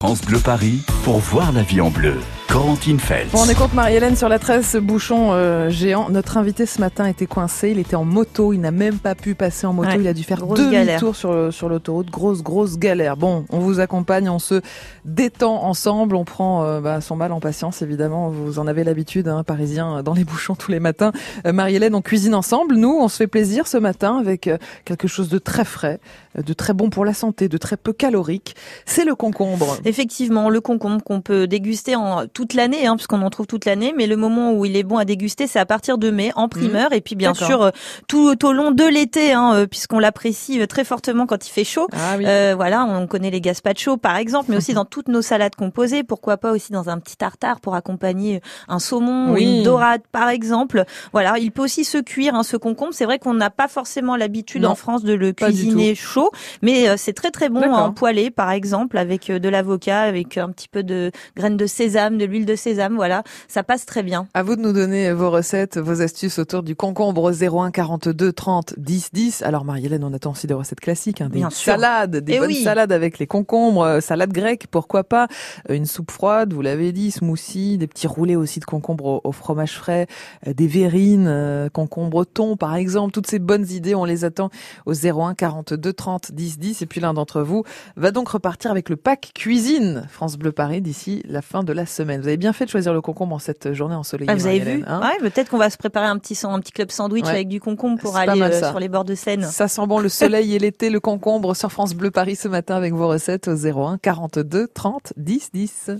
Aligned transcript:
France 0.00 0.24
Bleu 0.24 0.38
Paris 0.38 0.82
pour 1.02 1.18
voir 1.18 1.50
la 1.50 1.64
vie 1.64 1.80
en 1.80 1.90
bleu. 1.90 2.14
Corentine 2.48 2.98
Fels. 2.98 3.28
Bon, 3.30 3.40
on 3.44 3.48
écoute 3.50 3.74
Marie-Hélène 3.74 4.16
sur 4.16 4.28
la 4.30 4.38
tresse 4.38 4.74
bouchon 4.76 5.32
euh, 5.32 5.68
géant. 5.68 6.08
Notre 6.08 6.38
invité 6.38 6.64
ce 6.64 6.80
matin 6.80 7.04
était 7.04 7.26
coincé. 7.26 7.70
Il 7.70 7.78
était 7.78 7.94
en 7.94 8.06
moto. 8.06 8.54
Il 8.54 8.60
n'a 8.60 8.70
même 8.70 8.98
pas 8.98 9.14
pu 9.14 9.34
passer 9.34 9.66
en 9.66 9.74
moto. 9.74 9.90
Ouais, 9.90 9.98
il 10.00 10.08
a 10.08 10.14
dû 10.14 10.24
faire 10.24 10.46
demi-tour 10.46 11.14
sur, 11.14 11.52
sur 11.52 11.68
l'autoroute. 11.68 12.10
Grosse, 12.10 12.42
grosse 12.42 12.78
galère. 12.78 13.18
Bon, 13.18 13.44
on 13.50 13.58
vous 13.58 13.80
accompagne. 13.80 14.30
On 14.30 14.38
se 14.38 14.62
détend 15.04 15.62
ensemble. 15.62 16.16
On 16.16 16.24
prend 16.24 16.64
euh, 16.64 16.80
bah, 16.80 17.02
son 17.02 17.16
mal 17.16 17.32
en 17.32 17.40
patience, 17.40 17.82
évidemment. 17.82 18.30
Vous 18.30 18.58
en 18.58 18.66
avez 18.66 18.82
l'habitude, 18.82 19.28
hein, 19.28 19.44
parisien, 19.44 20.02
dans 20.02 20.14
les 20.14 20.24
bouchons 20.24 20.54
tous 20.54 20.70
les 20.70 20.80
matins. 20.80 21.12
Euh, 21.46 21.52
Marie-Hélène, 21.52 21.94
on 21.94 22.02
cuisine 22.02 22.34
ensemble. 22.34 22.76
Nous, 22.76 22.96
on 22.98 23.08
se 23.08 23.18
fait 23.18 23.26
plaisir 23.26 23.66
ce 23.66 23.76
matin 23.76 24.16
avec 24.18 24.46
euh, 24.46 24.56
quelque 24.86 25.06
chose 25.06 25.28
de 25.28 25.38
très 25.38 25.66
frais, 25.66 26.00
euh, 26.38 26.42
de 26.42 26.54
très 26.54 26.72
bon 26.72 26.88
pour 26.88 27.04
la 27.04 27.12
santé, 27.12 27.48
de 27.48 27.58
très 27.58 27.76
peu 27.76 27.92
calorique. 27.92 28.56
C'est 28.86 29.04
le 29.04 29.14
concombre. 29.14 29.76
Effectivement, 29.84 30.48
le 30.48 30.62
concombre 30.62 31.04
qu'on 31.04 31.20
peut 31.20 31.46
déguster 31.46 31.94
en 31.94 32.26
toute 32.38 32.54
l'année, 32.54 32.86
hein, 32.86 32.94
puisqu'on 32.94 33.20
en 33.22 33.30
trouve 33.30 33.48
toute 33.48 33.64
l'année, 33.64 33.92
mais 33.96 34.06
le 34.06 34.14
moment 34.14 34.52
où 34.52 34.64
il 34.64 34.76
est 34.76 34.84
bon 34.84 34.96
à 34.96 35.04
déguster, 35.04 35.48
c'est 35.48 35.58
à 35.58 35.66
partir 35.66 35.98
de 35.98 36.08
mai, 36.08 36.30
en 36.36 36.48
primeur, 36.48 36.92
et 36.92 37.00
puis 37.00 37.16
bien 37.16 37.34
sûr 37.34 37.62
euh, 37.62 37.70
tout 38.06 38.46
au 38.46 38.52
long 38.52 38.70
de 38.70 38.84
l'été, 38.84 39.32
hein, 39.32 39.54
euh, 39.54 39.66
puisqu'on 39.66 39.98
l'apprécie 39.98 40.60
euh, 40.60 40.68
très 40.68 40.84
fortement 40.84 41.26
quand 41.26 41.48
il 41.48 41.50
fait 41.50 41.64
chaud. 41.64 41.88
Ah 41.92 42.14
oui. 42.16 42.26
Euh, 42.28 42.54
voilà, 42.54 42.84
on 42.84 43.08
connaît 43.08 43.32
les 43.32 43.40
gazpacho 43.40 43.96
par 43.96 44.14
exemple, 44.14 44.52
mais 44.52 44.56
aussi 44.56 44.72
dans 44.74 44.84
toutes 44.84 45.08
nos 45.08 45.20
salades 45.20 45.56
composées. 45.56 46.04
Pourquoi 46.04 46.36
pas 46.36 46.52
aussi 46.52 46.70
dans 46.70 46.88
un 46.88 47.00
petit 47.00 47.16
tartare 47.16 47.58
pour 47.58 47.74
accompagner 47.74 48.40
un 48.68 48.78
saumon 48.78 49.32
Oui. 49.32 49.44
ou 49.44 49.56
une 49.56 49.62
dorade 49.64 50.02
par 50.12 50.28
exemple. 50.28 50.84
Voilà, 51.12 51.38
il 51.38 51.50
peut 51.50 51.62
aussi 51.62 51.84
se 51.84 51.98
cuire 51.98 52.36
hein, 52.36 52.44
ce 52.44 52.56
concombre. 52.56 52.94
C'est 52.94 53.04
vrai 53.04 53.18
qu'on 53.18 53.34
n'a 53.34 53.50
pas 53.50 53.66
forcément 53.66 54.14
l'habitude 54.14 54.64
en 54.64 54.76
France 54.76 55.02
de 55.02 55.12
le 55.12 55.32
cuisiner 55.32 55.96
chaud, 55.96 56.30
mais 56.62 56.96
c'est 56.98 57.14
très 57.14 57.32
très 57.32 57.48
bon 57.48 57.62
D'accord. 57.62 57.78
en 57.78 57.92
poêlé 57.92 58.30
par 58.30 58.52
exemple 58.52 58.96
avec 58.96 59.26
de 59.26 59.48
l'avocat, 59.48 60.02
avec 60.02 60.38
un 60.38 60.50
petit 60.50 60.68
peu 60.68 60.84
de 60.84 61.10
graines 61.36 61.56
de 61.56 61.66
sésame, 61.66 62.16
de 62.16 62.27
l'huile 62.28 62.46
de 62.46 62.54
sésame. 62.56 62.94
Voilà, 62.96 63.22
ça 63.48 63.62
passe 63.62 63.86
très 63.86 64.02
bien. 64.02 64.28
À 64.34 64.42
vous 64.42 64.56
de 64.56 64.60
nous 64.60 64.72
donner 64.72 65.12
vos 65.12 65.30
recettes, 65.30 65.78
vos 65.78 66.02
astuces 66.02 66.38
autour 66.38 66.62
du 66.62 66.76
concombre 66.76 67.32
01 67.32 67.70
42 67.70 68.32
30 68.32 68.74
10 68.78 69.08
10. 69.12 69.42
Alors 69.42 69.64
Marie-Hélène, 69.64 70.04
on 70.04 70.12
attend 70.12 70.32
aussi 70.32 70.46
des 70.46 70.54
recettes 70.54 70.80
classiques, 70.80 71.20
hein, 71.20 71.28
des 71.28 71.38
Bien 71.38 71.50
sûr. 71.50 71.72
salades, 71.72 72.16
des 72.16 72.34
Eh 72.34 72.38
bonnes 72.38 72.48
oui. 72.48 72.62
salades 72.62 72.92
avec 72.92 73.18
les 73.18 73.26
concombres, 73.26 73.82
euh, 73.82 74.00
salade 74.00 74.32
grecque, 74.32 74.66
pourquoi 74.70 75.04
pas, 75.04 75.26
euh, 75.70 75.74
une 75.74 75.86
soupe 75.86 76.10
froide, 76.10 76.52
vous 76.52 76.62
l'avez 76.62 76.92
dit, 76.92 77.10
smoothie, 77.10 77.78
des 77.78 77.86
petits 77.86 78.06
roulés 78.06 78.36
aussi 78.36 78.60
de 78.60 78.64
concombre 78.64 79.20
au, 79.24 79.32
fromage 79.32 79.72
frais, 79.76 80.06
euh, 80.46 80.52
des 80.52 80.66
verrines, 80.66 81.26
euh, 81.28 81.68
concombre 81.68 82.24
thon 82.24 82.56
par 82.56 82.74
exemple. 82.76 83.12
Toutes 83.12 83.26
ces 83.26 83.38
bonnes 83.38 83.66
idées, 83.70 83.94
on 83.94 84.04
les 84.04 84.24
attend 84.24 84.50
au 84.86 84.92
01 84.94 85.34
42 85.34 85.92
30 85.92 86.32
10 86.32 86.58
10. 86.58 86.82
Et 86.82 86.86
puis 86.86 87.00
l'un 87.00 87.14
d'entre 87.14 87.42
vous 87.42 87.64
va 87.96 88.10
donc 88.10 88.28
repartir 88.28 88.70
avec 88.70 88.88
le 88.88 88.96
pack 88.96 89.30
cuisine 89.34 90.06
France 90.10 90.36
Bleu 90.36 90.52
Paris 90.52 90.80
d'ici 90.82 91.22
la 91.28 91.42
fin 91.42 91.62
de 91.62 91.72
la 91.72 91.86
semaine. 91.86 92.17
Vous 92.20 92.26
avez 92.26 92.36
bien 92.36 92.52
fait 92.52 92.64
de 92.64 92.70
choisir 92.70 92.92
le 92.92 93.00
concombre 93.00 93.34
en 93.34 93.38
cette 93.38 93.72
journée 93.72 93.94
ensoleillée. 93.94 94.30
Ah, 94.30 94.34
vous 94.34 94.46
avez 94.46 94.58
vu 94.60 94.84
hein 94.86 95.00
Ouais, 95.00 95.18
peut-être 95.30 95.48
qu'on 95.50 95.58
va 95.58 95.70
se 95.70 95.76
préparer 95.76 96.06
un 96.06 96.18
petit 96.18 96.34
san- 96.34 96.52
un 96.52 96.60
petit 96.60 96.72
club 96.72 96.90
sandwich 96.90 97.24
Ouais. 97.24 97.30
avec 97.30 97.48
du 97.48 97.60
concombre 97.60 98.00
pour 98.00 98.16
aller 98.16 98.38
mal, 98.38 98.52
euh, 98.52 98.68
sur 98.68 98.78
les 98.80 98.88
bords 98.88 99.04
de 99.04 99.14
Seine. 99.14 99.44
Ça 99.44 99.68
sent 99.68 99.86
bon 99.86 99.98
le 100.00 100.08
soleil 100.08 100.54
et 100.54 100.58
l'été, 100.58 100.90
le 100.90 101.00
concombre 101.00 101.54
sur 101.54 101.70
France 101.70 101.94
Bleu 101.94 102.10
Paris 102.10 102.36
ce 102.36 102.48
matin 102.48 102.76
avec 102.76 102.92
vos 102.94 103.08
recettes 103.08 103.48
au 103.48 103.54
01 103.56 103.98
42 103.98 104.68
30 104.68 105.12
10 105.16 105.50
10. 105.52 105.90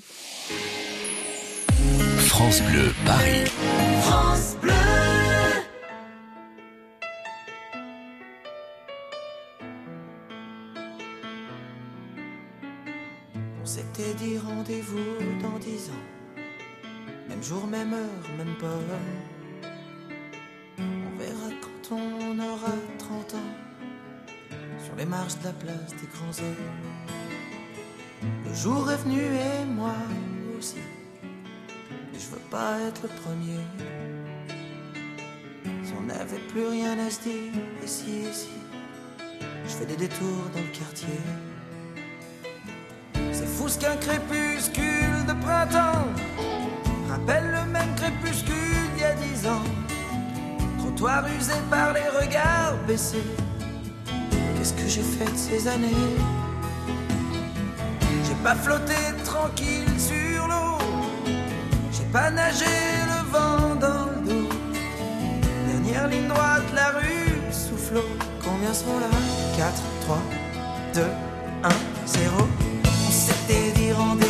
France 2.27 2.63
Bleu 2.63 2.93
Paris. 3.07 3.45
On 13.63 13.67
s'était 13.67 14.15
dit 14.15 14.39
rendez-vous 14.39 15.19
dans 15.43 15.59
dix 15.59 15.91
ans. 15.91 16.08
Même 17.29 17.43
jour, 17.43 17.67
même 17.67 17.93
heure, 17.93 18.31
même 18.37 18.55
pomme. 18.59 18.81
On 20.79 21.19
verra 21.19 21.51
quand 21.61 21.95
on 21.95 22.39
aura 22.39 22.73
30 22.99 23.35
ans. 23.35 23.53
Sur 24.85 24.97
les 24.97 25.05
marches 25.05 25.39
de 25.41 25.45
la 25.45 25.53
place 25.53 25.91
des 26.01 26.09
grands 26.13 26.43
hommes. 26.43 26.69
Le 28.47 28.55
jour 28.55 28.91
est 28.91 28.97
venu 28.97 29.21
et 29.21 29.65
moi 29.67 29.95
aussi. 30.59 30.79
Et 32.15 32.19
je 32.19 32.27
veux 32.29 32.47
pas 32.51 32.81
être 32.89 33.03
le 33.03 33.09
premier. 33.23 33.61
Si 35.85 35.93
on 35.99 36.03
n'avait 36.03 36.45
plus 36.49 36.67
rien 36.67 36.99
à 36.99 37.11
se 37.11 37.21
dire, 37.21 37.53
et 37.83 37.87
si, 37.87 38.11
et. 38.23 38.59
Je 39.65 39.75
fais 39.75 39.87
des 39.87 39.97
détours 39.97 40.49
dans 40.55 40.61
le 40.61 40.79
quartier. 40.79 41.21
C'est 43.33 43.47
fou 43.47 43.69
ce 43.69 43.79
qu'un 43.79 43.97
crépuscule 43.97 45.27
de 45.27 45.35
printemps 45.45 46.09
rappelle 47.19 47.51
le 47.51 47.71
même 47.71 47.95
crépuscule 47.97 48.55
d'il 48.95 49.03
y 49.03 49.05
a 49.05 49.15
dix 49.15 49.47
ans. 49.47 49.63
Trottoir 50.79 51.25
usé 51.39 51.55
par 51.71 51.93
les 51.93 52.09
regards 52.21 52.77
baissés. 52.87 53.25
Qu'est-ce 54.57 54.73
que 54.75 54.89
j'ai 54.89 55.03
fait 55.03 55.31
de 55.31 55.37
ces 55.37 55.69
années? 55.69 56.17
J'ai 58.25 58.35
pas 58.43 58.55
flotté 58.55 58.95
tranquille 59.25 59.89
sur 59.99 60.47
l'eau. 60.49 60.79
J'ai 61.93 62.05
pas 62.13 62.31
nagé 62.31 62.65
le 63.07 63.31
vent 63.33 63.75
dans 63.75 64.07
le 64.07 64.29
dos. 64.29 64.49
Dernière 65.67 66.09
ligne 66.09 66.29
droite, 66.29 66.63
la 66.75 66.91
rue 66.99 67.53
soufflot. 67.53 68.11
Combien 68.45 68.73
sont 68.73 68.99
là? 69.01 69.11
4, 69.57 69.73
3, 70.03 70.19
2, 70.95 71.01
1, 71.65 71.69
0. 72.07 72.49
On 73.07 73.11
s'était 73.11 73.73
dit 73.73 73.93
rendez-vous 73.93 74.28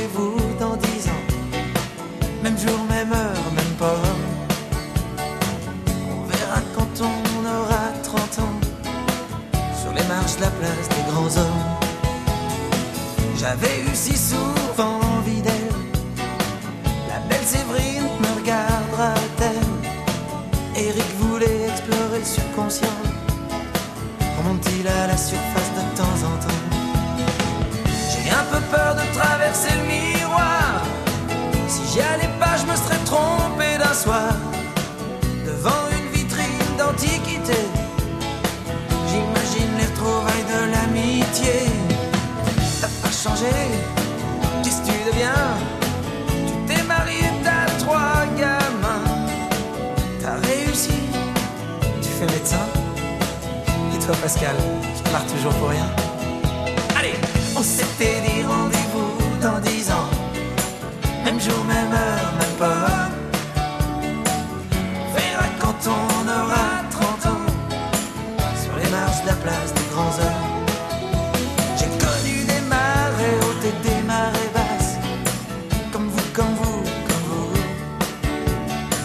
J'avais 13.40 13.82
eu 13.82 13.94
si 13.94 14.16
souvent 14.16 14.98
envie 15.16 15.40
d'elle. 15.40 15.72
La 17.08 17.20
belle 17.28 17.46
Séverine 17.46 18.08
me 18.20 18.40
regardera-t-elle? 18.40 19.68
Eric 20.74 21.10
voulait 21.20 21.68
explorer 21.68 22.18
le 22.18 22.24
subconscient. 22.24 22.98
Remonte-t-il 24.38 24.88
à 24.88 25.06
la 25.06 25.16
surface 25.16 25.70
de 25.78 25.96
temps 25.96 26.18
en 26.26 26.34
temps? 26.44 26.62
J'ai 28.10 28.28
un 28.28 28.44
peu 28.52 28.60
peur 28.72 28.96
de 28.96 29.18
traverser 29.18 29.72
le 29.76 29.84
miroir. 29.86 30.82
Si 31.68 31.82
j'y 31.92 32.00
allais 32.00 32.34
pas, 32.40 32.56
je 32.56 32.66
me 32.66 32.76
serais 32.76 33.02
trompé 33.04 33.78
d'un 33.78 33.94
soir. 33.94 34.34
Devant 35.46 35.84
une 35.96 36.10
vitrine 36.10 36.76
d'antiquité, 36.76 37.60
j'imagine 39.08 39.72
les 39.78 39.86
retrouvailles 39.86 40.46
de 40.54 40.72
l'amitié. 40.72 41.77
Changé, 43.28 43.52
qu'est-ce 44.62 44.80
que 44.80 44.86
tu 44.86 45.12
deviens? 45.12 45.32
Tu 46.46 46.54
t'es 46.66 46.82
marié, 46.84 47.24
t'as 47.44 47.66
trois 47.78 48.24
gamins. 48.38 49.04
T'as 50.20 50.36
réussi, 50.48 51.00
tu 52.00 52.08
fais 52.08 52.26
médecin. 52.26 52.66
Et 53.94 53.98
toi, 54.04 54.14
Pascal, 54.22 54.56
je 54.96 55.10
pars 55.10 55.26
toujours 55.26 55.52
pour 55.54 55.68
rien. 55.68 55.86
Allez, 56.98 57.14
on 57.54 57.62
s'était 57.62 58.20
dit 58.26 58.42
rendez-vous 58.42 59.12
dans 59.42 59.58
dix 59.60 59.90
ans. 59.90 60.08
Même 61.24 61.40
jour, 61.40 61.62
même 61.66 61.92
heure, 61.92 62.32
même 62.40 62.56
pas. 62.58 63.10
On 65.02 65.14
verra 65.14 65.44
quand 65.60 65.80
on 65.86 66.28
aura 66.28 66.66
30 66.90 67.26
ans. 67.26 67.46
Sur 68.62 68.74
les 68.82 68.90
marches 68.90 69.22
de 69.22 69.26
la 69.28 69.34
place 69.34 69.74
des 69.74 69.86
grands 69.92 70.16
hommes. 70.24 70.57
Comme 76.38 76.54
vous, 76.54 76.82
comme 77.08 77.24
vous. 77.30 77.50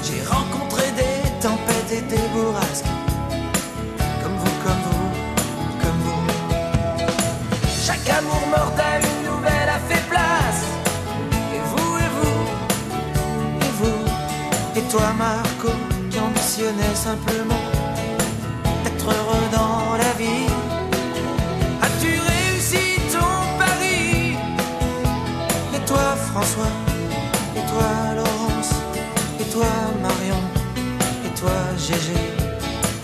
J'ai 0.03 0.21
rencontré 0.24 0.83
des 0.91 1.41
tempêtes 1.41 1.91
et 1.91 2.01
des 2.01 2.27
bourrasques. 2.31 2.85
Comme 4.21 4.38
vous, 4.38 4.56
comme 4.63 4.81
vous, 4.85 5.09
comme 5.81 6.00
vous. 6.06 6.21
Chaque 7.85 8.07
amour 8.07 8.44
mortel, 8.56 9.01
une 9.01 9.31
nouvelle 9.31 9.69
a 9.77 9.80
fait 9.89 10.07
place. 10.12 10.62
Et 11.56 11.62
vous, 11.71 11.97
et 12.06 12.09
vous, 12.18 12.41
et 13.65 13.71
vous. 13.79 14.79
Et 14.79 14.83
toi, 14.91 15.12
Marco, 15.18 15.69
qui 16.12 16.19
ambitionnais 16.19 16.94
simplement 16.94 17.62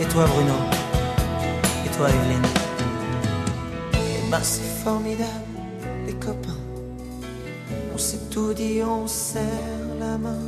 toi, 0.10 0.26
Bruno 0.26 0.54
Et 1.86 1.90
toi, 1.96 2.10
Evelyne 2.10 2.48
Eh 3.94 4.32
ben, 4.32 4.40
c'est 4.42 4.84
formidable, 4.84 5.30
les 6.06 6.14
copains. 6.14 6.58
s'est 7.98 8.30
tout 8.32 8.54
dit, 8.54 8.82
on 8.82 9.08
serre 9.08 9.44
la 10.00 10.18
main. 10.18 10.40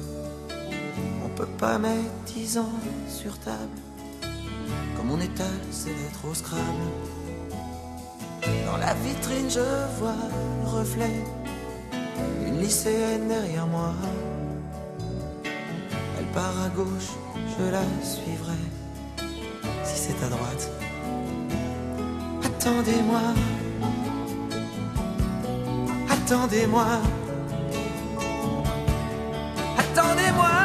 On 1.26 1.30
peut 1.36 1.54
pas 1.60 1.78
mettre 1.78 2.12
dix 2.26 2.58
ans 2.58 2.80
sur 3.08 3.38
table. 3.40 3.80
Comme 4.96 5.12
on 5.12 5.20
étale 5.20 5.62
ses 5.72 5.90
lettres 5.90 6.26
au 6.30 6.34
scrabble. 6.34 6.88
Dans 8.66 8.78
la 8.78 8.94
vitrine, 8.96 9.50
je 9.50 10.00
vois 10.00 10.16
le 10.64 10.70
reflet. 10.70 11.24
Une 12.48 12.60
lycéenne 12.60 13.28
derrière 13.28 13.68
moi. 13.68 13.94
Elle 16.18 16.32
part 16.34 16.58
à 16.66 16.70
gauche, 16.70 17.12
je 17.58 17.66
la 17.70 17.84
suivrai. 18.02 18.81
C'est 20.04 20.26
à 20.26 20.30
droite. 20.30 20.68
Attendez-moi. 22.44 23.22
Attendez-moi. 26.10 26.88
Attendez-moi. 29.78 30.61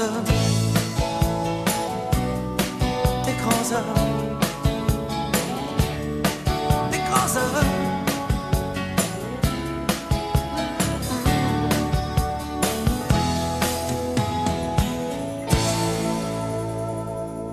Hommes. 0.00 0.24
Des 3.24 3.32
grands 3.32 3.68
hommes. 3.72 4.38
Des 6.90 6.98
grands 6.98 7.36
hommes. 7.36 7.66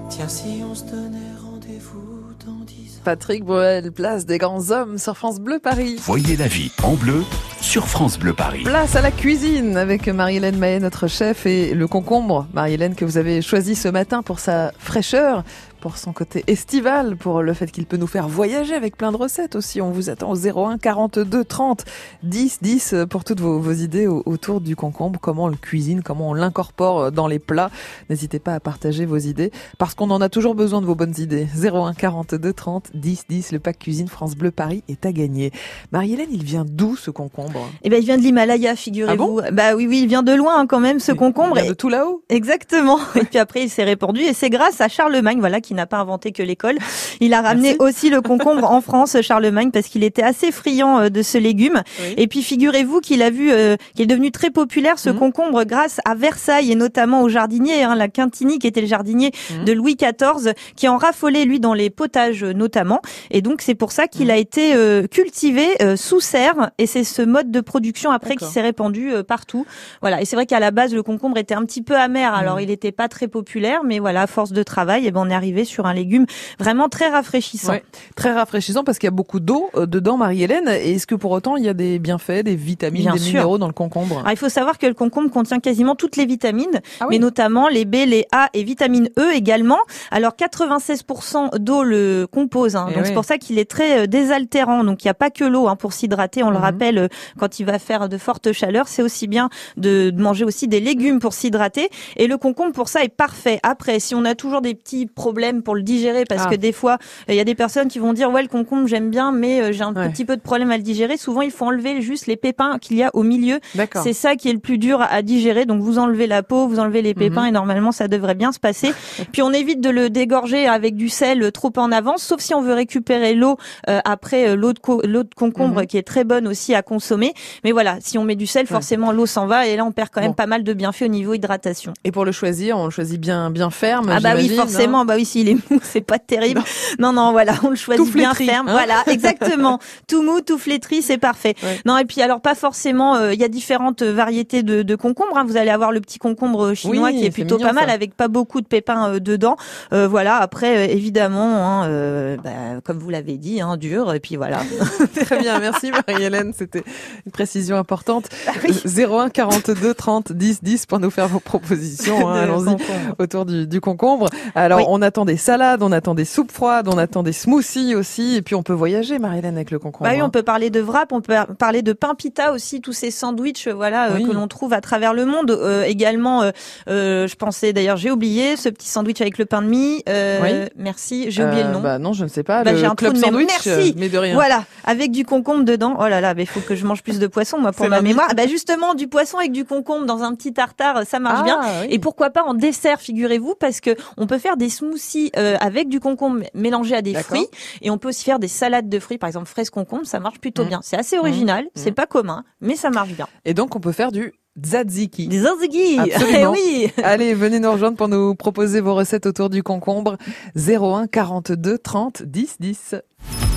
Tiens, 0.10 0.28
si 0.28 0.64
on 0.64 0.74
se 0.74 0.84
donnait 0.86 1.18
rendez-vous 1.44 2.34
dans 2.46 2.64
dix 2.66 2.98
ans. 2.98 3.02
Patrick 3.04 3.44
Bruel, 3.44 3.92
place 3.92 4.26
des 4.26 4.38
grands 4.38 4.72
hommes 4.72 4.98
sur 4.98 5.18
France 5.18 5.40
Bleu 5.40 5.60
Paris. 5.60 5.98
Voyez 6.00 6.38
la 6.38 6.48
vie 6.48 6.72
en 6.84 6.94
bleu 6.94 7.24
sur 7.68 7.88
France 7.90 8.18
Bleu 8.18 8.32
Paris. 8.34 8.64
Place 8.64 8.96
à 8.96 9.02
la 9.02 9.12
cuisine 9.12 9.76
avec 9.76 10.08
Marie-Hélène 10.08 10.58
Mahé, 10.58 10.80
notre 10.80 11.08
chef, 11.08 11.46
et 11.46 11.74
le 11.74 11.86
concombre, 11.86 12.48
Marie-Hélène, 12.54 12.96
que 12.96 13.04
vous 13.04 13.18
avez 13.18 13.42
choisi 13.42 13.76
ce 13.76 13.90
matin 13.90 14.24
pour 14.24 14.40
sa 14.40 14.72
fraîcheur, 14.80 15.44
pour 15.82 15.98
son 15.98 16.12
côté 16.14 16.44
estival, 16.48 17.18
pour 17.18 17.44
le 17.44 17.54
fait 17.54 17.70
qu'il 17.70 17.86
peut 17.86 17.98
nous 17.98 18.08
faire 18.08 18.28
voyager 18.30 18.74
avec 18.74 18.96
plein 18.98 19.12
de 19.12 19.18
recettes 19.18 19.56
aussi. 19.56 19.80
On 19.82 19.92
vous 19.92 20.10
attend 20.10 20.32
au 20.32 20.36
01 20.36 20.78
42 20.80 21.44
30 21.44 21.84
10 22.24 22.60
10 22.62 22.96
pour 23.10 23.24
toutes 23.24 23.42
vos, 23.42 23.72
idées 23.74 24.08
au- 24.08 24.24
autour 24.26 24.60
du 24.62 24.76
concombre, 24.76 25.20
comment 25.20 25.44
on 25.44 25.48
le 25.50 25.56
cuisine, 25.58 26.02
comment 26.02 26.30
on 26.30 26.34
l'incorpore 26.34 27.12
dans 27.12 27.28
les 27.28 27.38
plats. 27.40 27.70
N'hésitez 28.10 28.40
pas 28.40 28.56
à 28.56 28.60
partager 28.60 29.06
vos 29.06 29.18
idées 29.18 29.52
parce 29.78 29.94
qu'on 29.94 30.10
en 30.10 30.20
a 30.22 30.30
toujours 30.30 30.56
besoin 30.56 30.82
de 30.82 30.86
vos 30.88 30.96
bonnes 30.96 31.14
idées. 31.20 31.48
01 31.62 31.94
42 31.94 32.54
30 32.54 32.92
10 32.96 33.26
10, 33.30 33.52
le 33.52 33.60
pack 33.60 33.78
cuisine 33.78 34.08
France 34.08 34.36
Bleu 34.36 34.52
Paris 34.52 34.84
est 34.88 35.06
à 35.06 35.12
gagner. 35.12 35.52
Marie-Hélène, 35.92 36.30
il 36.32 36.44
vient 36.44 36.66
d'où 36.68 36.96
ce 36.96 37.12
concombre? 37.12 37.57
Eh 37.84 37.90
ben, 37.90 37.98
il 38.00 38.06
vient 38.06 38.18
de 38.18 38.22
l'Himalaya, 38.24 38.76
figurez-vous. 38.76 39.42
bah 39.52 39.76
oui, 39.76 39.88
oui, 39.88 40.00
il 40.02 40.08
vient 40.08 40.24
de 40.24 40.34
loin 40.34 40.58
hein, 40.60 40.68
quand 40.68 40.80
même, 40.80 41.00
ce 41.00 41.12
Il 41.12 41.18
concombre. 41.18 41.56
vient 41.56 41.66
de 41.70 41.74
tout 41.74 41.90
là-haut? 41.90 42.22
Exactement. 42.30 43.00
Et 43.16 43.24
puis 43.24 43.40
après, 43.40 43.64
il 43.64 43.70
s'est 43.70 43.84
répandu 43.84 44.22
et 44.22 44.34
c'est 44.34 44.50
grâce 44.50 44.82
à 44.82 44.88
Charlemagne, 44.88 45.40
voilà, 45.40 45.62
qui 45.62 45.74
n'a 45.74 45.86
pas 45.86 45.98
inventé 45.98 46.32
que 46.32 46.44
l'école. 46.44 46.78
Il 47.20 47.34
a 47.34 47.42
ramené 47.42 47.76
aussi 47.80 48.10
le 48.10 48.22
concombre 48.22 48.70
en 48.72 48.82
France, 48.82 49.18
Charlemagne, 49.22 49.72
parce 49.72 49.88
qu'il 49.88 50.04
était 50.04 50.24
assez 50.24 50.52
friand 50.52 51.00
euh, 51.00 51.10
de 51.10 51.22
ce 51.22 51.38
légume. 51.38 51.82
Oui. 52.00 52.14
Et 52.18 52.28
puis 52.28 52.42
figurez-vous 52.44 53.00
qu'il 53.02 53.22
a 53.22 53.30
vu, 53.30 53.52
euh, 53.52 53.76
qu'il 53.96 54.04
est 54.04 54.08
devenu 54.08 54.32
très 54.32 54.50
populaire 54.50 55.00
ce 55.00 55.10
Mhm. 55.10 55.20
concombre 55.20 55.64
grâce 55.64 56.00
à 56.06 56.16
Versailles 56.16 56.72
et 56.72 56.76
notamment 56.76 57.22
au 57.22 57.30
jardinier, 57.30 57.84
hein, 57.84 57.96
la 57.96 58.08
Quintini, 58.08 58.60
qui 58.60 58.68
était 58.68 58.82
le 58.82 58.88
jardinier 58.88 59.32
Mhm. 59.60 59.66
de 59.66 59.74
Louis 59.74 59.96
XIV, 59.96 60.54
qui 60.76 60.88
en 60.88 60.98
raffolait 60.98 61.46
lui 61.46 61.60
dans 61.60 61.74
les 61.74 61.90
potages 61.90 62.44
euh, 62.44 62.54
notamment. 62.54 63.02
Et 63.32 63.42
donc 63.42 63.62
c'est 63.62 63.76
pour 63.76 63.92
ça 63.92 64.08
qu'il 64.08 64.26
Mhm. 64.26 64.32
a 64.32 64.38
été 64.38 64.74
euh, 64.76 65.08
cultivé 65.08 65.66
euh, 65.82 65.96
sous 65.96 66.20
serre. 66.20 66.72
Et 66.78 66.88
c'est 66.88 67.04
ce 67.04 67.22
mode 67.22 67.37
de 67.44 67.62
production 67.62 68.12
après 68.12 68.36
qui 68.36 68.46
s'est 68.46 68.62
répandu 68.62 69.12
euh, 69.12 69.24
partout. 69.24 69.66
Voilà. 70.02 70.22
Et 70.22 70.26
c'est 70.26 70.36
vrai 70.36 70.46
qu'à 70.46 70.60
la 70.60 70.72
base 70.72 70.94
le 70.94 71.04
concombre 71.04 71.38
était 71.38 71.54
un 71.56 71.66
petit 71.66 71.82
peu 71.82 71.96
amer. 71.96 72.34
Alors 72.34 72.56
Mhm. 72.56 72.62
il 72.62 72.68
n'était 72.68 72.92
pas 72.92 73.08
très 73.08 73.28
populaire, 73.28 73.84
mais 73.84 74.00
voilà, 74.00 74.24
à 74.24 74.28
force 74.28 74.52
de 74.52 74.64
travail, 74.64 75.04
eh 75.06 75.12
ben 75.12 75.22
on 75.26 75.30
est 75.30 75.34
arrivé 75.34 75.66
sur 75.66 75.86
un 75.86 75.94
légume 75.94 76.26
vraiment 76.60 76.90
très 76.90 77.10
rafraîchissant. 77.10 77.74
Ouais, 77.74 77.84
très 78.16 78.34
rafraîchissant 78.34 78.84
parce 78.84 78.98
qu'il 79.00 79.08
y 79.08 79.10
a 79.10 79.12
beaucoup 79.12 79.40
d'eau 79.40 79.70
euh, 79.76 79.86
dedans, 79.86 80.18
Marie-Hélène. 80.18 80.68
Est-ce 80.68 81.08
que 81.08 81.16
pour 81.16 81.32
autant 81.32 81.56
il 81.58 81.64
y 81.66 81.70
a 81.70 81.74
des 81.74 82.00
bienfaits, 82.00 82.44
des 82.44 82.56
vitamines, 82.56 83.02
Bien 83.04 83.14
des 83.14 83.20
sûr. 83.20 83.34
minéraux 83.34 83.58
dans 83.58 83.68
le 83.68 83.74
concombre? 83.74 84.20
Alors, 84.20 84.32
il 84.32 84.38
faut 84.38 84.50
savoir 84.50 84.78
que 84.78 84.86
le 84.88 84.94
concombre 84.94 85.30
contient 85.30 85.60
quasiment 85.60 85.96
toutes 85.96 86.16
les 86.18 86.26
vitamines, 86.26 86.82
Ah 87.00 87.06
oui. 87.08 87.16
mais 87.16 87.20
notamment 87.20 87.68
les 87.68 87.86
B, 87.86 87.96
les 88.08 88.26
A 88.32 88.50
et 88.54 88.64
vitamine 88.64 89.10
E 89.18 89.34
également. 89.34 89.80
Alors 90.12 90.34
96% 90.36 91.58
d'eau 91.60 91.84
le 91.84 92.28
compose, 92.32 92.76
hein. 92.76 92.88
Eh 92.90 92.94
donc 92.94 93.04
oui. 93.04 93.08
c'est 93.10 93.14
pour 93.14 93.26
ça 93.26 93.38
qu'il 93.38 93.60
est 93.60 93.70
très 93.70 94.00
euh, 94.04 94.08
désaltérant. 94.08 94.84
Donc 94.84 95.04
il 95.04 95.08
n'y 95.08 95.12
a 95.12 95.16
pas 95.16 95.30
que 95.30 95.44
l'eau 95.44 95.68
hein, 95.68 95.76
pour 95.76 95.94
s'hydrater. 95.94 96.44
On 96.44 96.50
le 96.50 96.58
Mhm. 96.58 96.62
rappelle 96.64 97.10
quand 97.40 97.60
il 97.60 97.66
va 97.66 97.80
faire 97.80 98.10
de 98.10 98.18
fortes 98.18 98.52
chaleurs, 98.52 98.88
c'est 98.88 99.02
aussi 99.02 99.28
bien 99.28 99.50
de, 99.78 100.12
manger 100.18 100.46
aussi 100.46 100.68
des 100.68 100.80
légumes 100.80 101.20
pour 101.20 101.34
s'hydrater. 101.34 101.90
Et 102.16 102.28
le 102.28 102.38
concombre 102.38 102.72
pour 102.74 102.90
ça 102.90 103.04
est 103.04 103.10
parfait. 103.14 103.60
Après, 103.64 104.00
si 104.00 104.16
on 104.16 104.26
a 104.26 104.36
toujours 104.36 104.62
des 104.62 104.74
petits 104.76 105.06
problèmes 105.06 105.64
pour 105.64 105.76
le 105.76 105.82
digérer, 105.84 106.24
parce 106.26 106.44
Ah. 106.46 106.50
que 106.50 106.56
des 106.56 106.72
fois 106.72 106.94
euh, 106.94 107.34
il 107.34 107.36
y 107.36 107.40
a 107.40 107.44
des 107.44 107.56
personnes 107.56 107.88
qui 107.88 108.00
vont 108.00 108.14
dire 108.14 108.32
ouais 108.32 108.42
le 108.42 108.48
concombre 108.48 108.88
j'aime 108.88 109.10
bien, 109.10 109.32
mais 109.32 109.62
euh, 109.62 109.72
j'ai 109.72 109.84
un 109.84 109.94
Ouais. 109.96 110.10
petit 110.10 110.26
peu 110.26 110.36
de 110.36 110.42
problème 110.42 110.72
à 110.72 110.78
le 110.78 110.84
digérer. 110.84 111.18
Souvent 111.18 111.42
il 111.42 111.52
faut 111.52 111.66
enlever 111.66 112.02
juste 112.02 112.28
les 112.28 112.36
pépins 112.38 112.78
qu'il 112.80 112.98
y 112.98 113.04
a 113.04 113.10
au 113.14 113.24
milieu 113.24 113.60
c'est 114.04 114.14
ça 114.14 114.36
qui 114.36 114.50
est 114.50 114.54
le 114.54 114.60
plus 114.60 114.78
dur 114.78 115.02
à 115.02 115.22
digérer. 115.22 115.66
Donc 115.66 115.82
vous 115.82 115.98
enlevez 115.98 116.28
la 116.28 116.44
peau, 116.44 116.68
vous 116.68 116.80
enlevez 116.80 117.02
les 117.02 117.14
pépins 117.14 117.42
Mhm. 117.44 117.48
et 117.48 117.52
normalement 117.52 117.92
ça 117.92 118.08
devrait 118.08 118.36
bien 118.36 118.52
se 118.52 118.60
passer. 118.60 118.92
Puis 119.32 119.42
on 119.42 119.52
évite 119.52 119.82
de 119.82 119.90
le 119.90 120.10
dégorger 120.10 120.68
avec 120.68 120.96
du 120.96 121.10
sel 121.10 121.52
trop 121.52 121.72
en 121.78 121.92
avance, 121.92 122.22
sauf 122.24 122.40
si 122.42 122.54
on 122.54 122.62
veut 122.62 122.74
récupérer 122.74 123.34
l'eau 123.34 123.58
euh, 123.90 124.00
après 124.06 124.50
euh, 124.50 124.56
l'eau 124.56 124.74
de, 124.74 124.80
l'eau 125.08 125.24
de 125.24 125.34
concombre 125.36 125.82
Mhm. 125.82 125.88
qui 125.88 125.98
est 125.98 126.04
très 126.08 126.24
bonne 126.24 126.48
aussi 126.48 126.76
à 126.76 126.82
consommer. 126.82 127.17
Mais 127.64 127.72
voilà, 127.72 127.98
si 128.02 128.18
on 128.18 128.24
met 128.24 128.36
du 128.36 128.48
sel, 128.48 128.68
forcément 128.68 129.12
l'eau 129.12 129.26
s'en 129.26 129.48
va 129.48 129.68
et 129.68 129.76
là 129.76 129.84
on 129.86 129.92
perd 129.92 130.10
quand 130.12 130.22
même 130.22 130.30
Bon. 130.32 130.36
pas 130.36 130.46
mal 130.48 130.64
de 130.64 130.74
bienfaits 130.74 131.04
au 131.04 131.08
niveau 131.08 131.34
hydratation. 131.34 131.94
Et 132.04 132.12
pour 132.12 132.26
le 132.26 132.32
choisir, 132.32 132.78
on 132.78 132.86
le 132.86 132.92
choisit 132.92 133.20
bien, 133.20 133.50
bien 133.50 133.70
ferme. 133.70 134.10
Ah 134.12 134.20
bah 134.20 134.32
oui, 134.36 134.44
j'imagine, 134.44 134.56
forcément, 134.58 135.00
hein. 135.02 135.06
bah 135.06 135.14
oui, 135.16 135.26
s'il 135.26 135.50
est 135.50 135.56
mou, 135.72 135.80
c'est 135.82 136.02
pas 136.02 136.20
terrible. 136.20 136.62
Non, 137.00 137.14
non, 137.14 137.32
voilà, 137.32 137.54
on 137.64 137.70
le 137.70 137.76
choisit 137.76 138.06
Tout 138.06 138.12
bien 138.12 138.34
flétri, 138.34 138.54
ferme. 138.54 138.68
hein. 138.70 138.72
Voilà, 138.74 139.04
exactement. 139.08 139.80
tout 140.08 140.22
mou, 140.24 140.42
tout 140.42 140.58
flétri, 140.58 141.02
c'est 141.02 141.18
parfait. 141.18 141.56
Ouais. 141.64 141.80
Non, 141.86 141.98
et 141.98 142.06
puis 142.06 142.22
alors 142.22 142.42
pas 142.42 142.56
forcément, 142.56 143.16
euh, 143.16 143.34
il 143.34 143.40
y 143.40 143.44
a 143.44 143.48
différentes 143.48 144.04
variétés 144.04 144.64
de, 144.64 144.82
de 144.84 144.96
concombres. 144.96 145.38
hein. 145.38 145.46
Vous 145.48 145.58
allez 145.58 145.70
avoir 145.70 145.92
le 145.92 146.02
petit 146.02 146.20
concombre 146.20 146.74
chinois 146.74 147.10
Oui, 147.10 147.20
qui 147.20 147.26
est 147.26 147.32
plutôt 147.32 147.56
mignon, 147.58 147.68
pas 147.70 147.74
mal, 147.74 147.88
ça. 147.88 147.94
avec 147.94 148.16
pas 148.16 148.28
beaucoup 148.28 148.62
de 148.62 148.68
pépins 148.68 149.10
euh, 149.14 149.20
dedans. 149.20 149.56
Euh, 149.94 150.08
voilà, 150.08 150.38
après, 150.38 150.78
euh, 150.78 150.92
évidemment, 150.92 151.82
hein, 151.84 151.88
euh, 151.88 152.38
bah, 152.44 152.82
comme 152.84 153.00
vous 153.00 153.10
l'avez 153.10 153.38
dit, 153.38 153.62
hein, 153.62 153.78
dur, 153.78 154.14
et 154.14 154.20
puis 154.20 154.36
voilà. 154.36 154.60
Très 155.26 155.40
bien, 155.40 155.60
merci 155.60 155.92
Marie-Hélène, 155.92 156.54
c'était 156.58 156.84
une 157.26 157.32
précision 157.32 157.78
importante. 157.78 158.28
Ah 158.48 158.52
oui. 158.64 158.82
01 158.86 159.30
42 159.30 159.94
30 159.94 160.32
10 160.32 160.64
10 160.64 160.86
pour 160.86 161.00
nous 161.00 161.10
faire 161.10 161.28
vos 161.28 161.40
propositions. 161.40 162.28
hein, 162.30 162.42
Allons-y 162.44 162.76
autour 163.20 163.46
du, 163.46 163.68
du 163.68 163.82
concombre. 163.82 164.30
Alors, 164.56 164.80
Oui. 164.80 164.86
on 164.88 165.02
attend 165.02 165.26
des 165.26 165.38
salades, 165.38 165.82
on 165.84 165.92
attend 165.92 166.16
des 166.16 166.26
soupes 166.26 166.52
froides, 166.52 166.88
on 166.88 166.98
attend 166.98 167.24
des 167.24 167.34
smoothies 167.34 167.96
aussi, 167.96 168.36
et 168.36 168.42
puis 168.42 168.56
on 168.56 168.64
peut 168.64 168.74
voyager, 168.74 169.20
Marie-Hélène, 169.20 169.56
avec 169.56 169.72
le 169.72 169.80
concombre. 169.80 170.10
Bah 170.10 170.16
oui, 170.16 170.22
hein. 170.22 170.26
on 170.26 170.30
peut 170.30 170.44
parler 170.44 170.70
de 170.70 170.82
wrap, 170.82 171.12
on 171.12 171.22
peut 171.22 171.36
parler 171.58 171.82
de 171.82 171.94
pain 171.94 172.16
pita 172.16 172.52
aussi, 172.54 172.82
tous 172.82 172.94
ces 172.94 173.12
sandwichs, 173.12 173.68
euh, 173.68 173.74
voilà, 173.74 174.12
euh, 174.12 174.18
que 174.26 174.32
l'on 174.32 174.48
trouve 174.48 174.74
à 174.74 174.82
travers 174.82 175.14
le 175.14 175.26
monde. 175.26 175.52
Euh, 175.52 175.84
également, 175.84 176.42
euh, 176.44 176.52
euh, 176.90 177.28
je 177.28 177.36
pensais 177.36 177.74
d'ailleurs, 177.74 177.98
j'ai 177.98 178.12
oublié 178.12 178.56
ce 178.56 178.70
petit 178.70 178.88
sandwich 178.88 179.22
avec 179.22 179.38
le 179.38 179.46
pain 179.46 179.62
de 179.62 179.68
mie. 179.68 180.04
Euh, 180.10 180.40
Oui. 180.42 180.70
Merci, 180.78 181.26
j'ai 181.30 181.44
oublié 181.44 181.64
le 181.64 181.72
nom. 181.72 181.82
Bah 181.82 182.00
non, 182.00 182.14
je 182.14 182.24
ne 182.24 182.30
sais 182.30 182.44
pas. 182.44 182.64
Bah, 182.64 182.76
j'ai 182.76 182.86
un 182.86 182.96
club 182.96 183.14
de 183.14 183.20
sandwich, 183.20 183.48
Merci. 183.66 183.94
mais 183.98 184.10
de 184.10 184.18
rien. 184.18 184.34
Voilà, 184.34 184.64
avec 184.86 185.12
du 185.12 185.26
concombre 185.26 185.64
dedans. 185.66 185.96
Oh 186.00 186.08
là 186.08 186.22
là, 186.22 186.34
il 186.38 186.46
faut 186.48 186.60
que 186.60 186.76
je 186.76 186.86
mange 186.86 186.97
plus 187.02 187.20
de 187.20 187.28
poisson, 187.28 187.58
moi, 187.60 187.72
pour 187.72 187.88
ma 187.88 188.02
mémoire. 188.02 188.28
Bah 188.36 188.48
justement, 188.48 188.94
du 188.96 189.08
poisson 189.08 189.38
avec 189.38 189.52
du 189.52 189.66
concombre 189.66 190.06
dans 190.06 190.24
un 190.24 190.34
petit 190.36 190.54
tartare, 190.54 191.04
ça 191.06 191.20
marche 191.20 191.40
Ah, 191.42 191.44
bien. 191.44 191.60
oui. 191.82 191.88
Et 191.92 192.00
pourquoi 192.00 192.30
pas 192.30 192.44
en 192.44 192.54
dessert, 192.54 193.00
figurez-vous, 193.00 193.56
parce 193.60 193.80
que 193.82 193.92
on 194.18 194.28
peut 194.28 194.38
faire 194.38 194.58
des 194.58 194.70
smoothies 194.70 195.32
euh, 195.38 195.56
avec 195.60 195.90
du 195.90 196.00
concombre 196.00 196.42
mélangé 196.54 196.96
à 196.96 197.02
des 197.02 197.14
fruits, 197.16 197.48
et 197.82 197.90
on 197.92 197.98
peut 197.98 198.10
aussi 198.10 198.24
faire 198.24 198.40
des 198.40 198.48
salades 198.48 198.90
de 198.90 199.00
fruits, 199.00 199.18
par 199.18 199.28
exemple 199.28 199.48
fraise 199.48 199.70
concombre, 199.70 200.06
ça 200.06 200.20
marche 200.20 200.40
plutôt 200.40 200.64
Mm. 200.64 200.68
bien. 200.68 200.80
C'est 200.84 200.98
assez 200.98 201.18
original, 201.18 201.66
c'est 201.76 201.92
Mm. 201.92 201.96
pas 201.96 202.06
commun, 202.06 202.44
mais 202.62 202.76
ça 202.76 202.90
marche 202.90 203.10
bien. 203.14 203.28
Et 203.46 203.54
donc, 203.54 203.76
on 203.76 203.80
peut 203.80 203.92
faire 203.92 204.12
du 204.12 204.34
tzatziki. 204.62 205.28
Des 205.28 205.42
tzatziki, 205.44 206.00
Absolument. 206.16 206.52
oui. 206.52 206.92
Allez, 207.04 207.34
venez 207.34 207.60
nous 207.60 207.72
rejoindre 207.72 207.96
pour 207.98 208.08
nous 208.08 208.34
proposer 208.36 208.82
vos 208.82 208.96
recettes 208.96 209.26
autour 209.28 209.50
du 209.50 209.62
concombre. 209.64 210.18
01 210.56 211.08
42 211.08 211.78
30 211.78 212.24
10 212.24 212.56
10. 212.60 212.96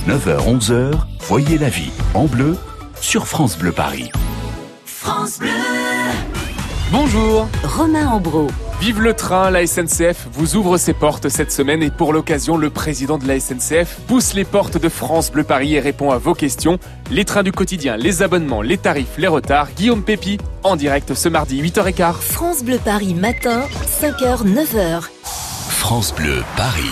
9h, 0.07 0.47
11h, 0.47 0.93
voyez 1.21 1.59
la 1.59 1.69
vie 1.69 1.91
en 2.15 2.25
bleu 2.27 2.57
sur 3.01 3.27
France 3.27 3.57
Bleu 3.59 3.73
Paris. 3.73 4.11
France 4.85 5.39
Bleu. 5.39 5.49
Bonjour. 6.93 7.49
Romain 7.65 8.09
Ambro 8.09 8.49
Vive 8.81 9.03
le 9.03 9.13
train, 9.15 9.51
la 9.51 9.67
SNCF 9.67 10.29
vous 10.33 10.57
ouvre 10.57 10.79
ses 10.79 10.95
portes 10.95 11.29
cette 11.29 11.53
semaine 11.53 11.83
et 11.83 11.91
pour 11.91 12.15
l'occasion, 12.15 12.57
le 12.57 12.71
président 12.71 13.19
de 13.19 13.29
la 13.29 13.39
SNCF 13.39 14.01
pousse 14.07 14.33
les 14.33 14.45
portes 14.45 14.79
de 14.79 14.89
France 14.89 15.31
Bleu 15.31 15.45
Paris 15.45 15.75
et 15.75 15.81
répond 15.81 16.11
à 16.11 16.19
vos 16.19 16.35
questions. 16.35 16.79
Les 17.11 17.27
trains 17.27 17.43
du 17.43 17.53
quotidien, 17.53 17.97
les 17.97 18.23
abonnements, 18.23 18.63
les 18.63 18.79
tarifs, 18.79 19.19
les 19.19 19.29
retards. 19.29 19.69
Guillaume 19.77 20.03
Pépi 20.03 20.39
en 20.63 20.77
direct 20.77 21.15
ce 21.15 21.29
mardi 21.29 21.63
8h15. 21.63 22.15
France 22.15 22.65
Bleu 22.65 22.79
Paris 22.83 23.15
matin, 23.15 23.65
5h, 24.01 24.45
9h. 24.45 25.03
France 25.69 26.15
Bleu 26.15 26.43
Paris. 26.57 26.91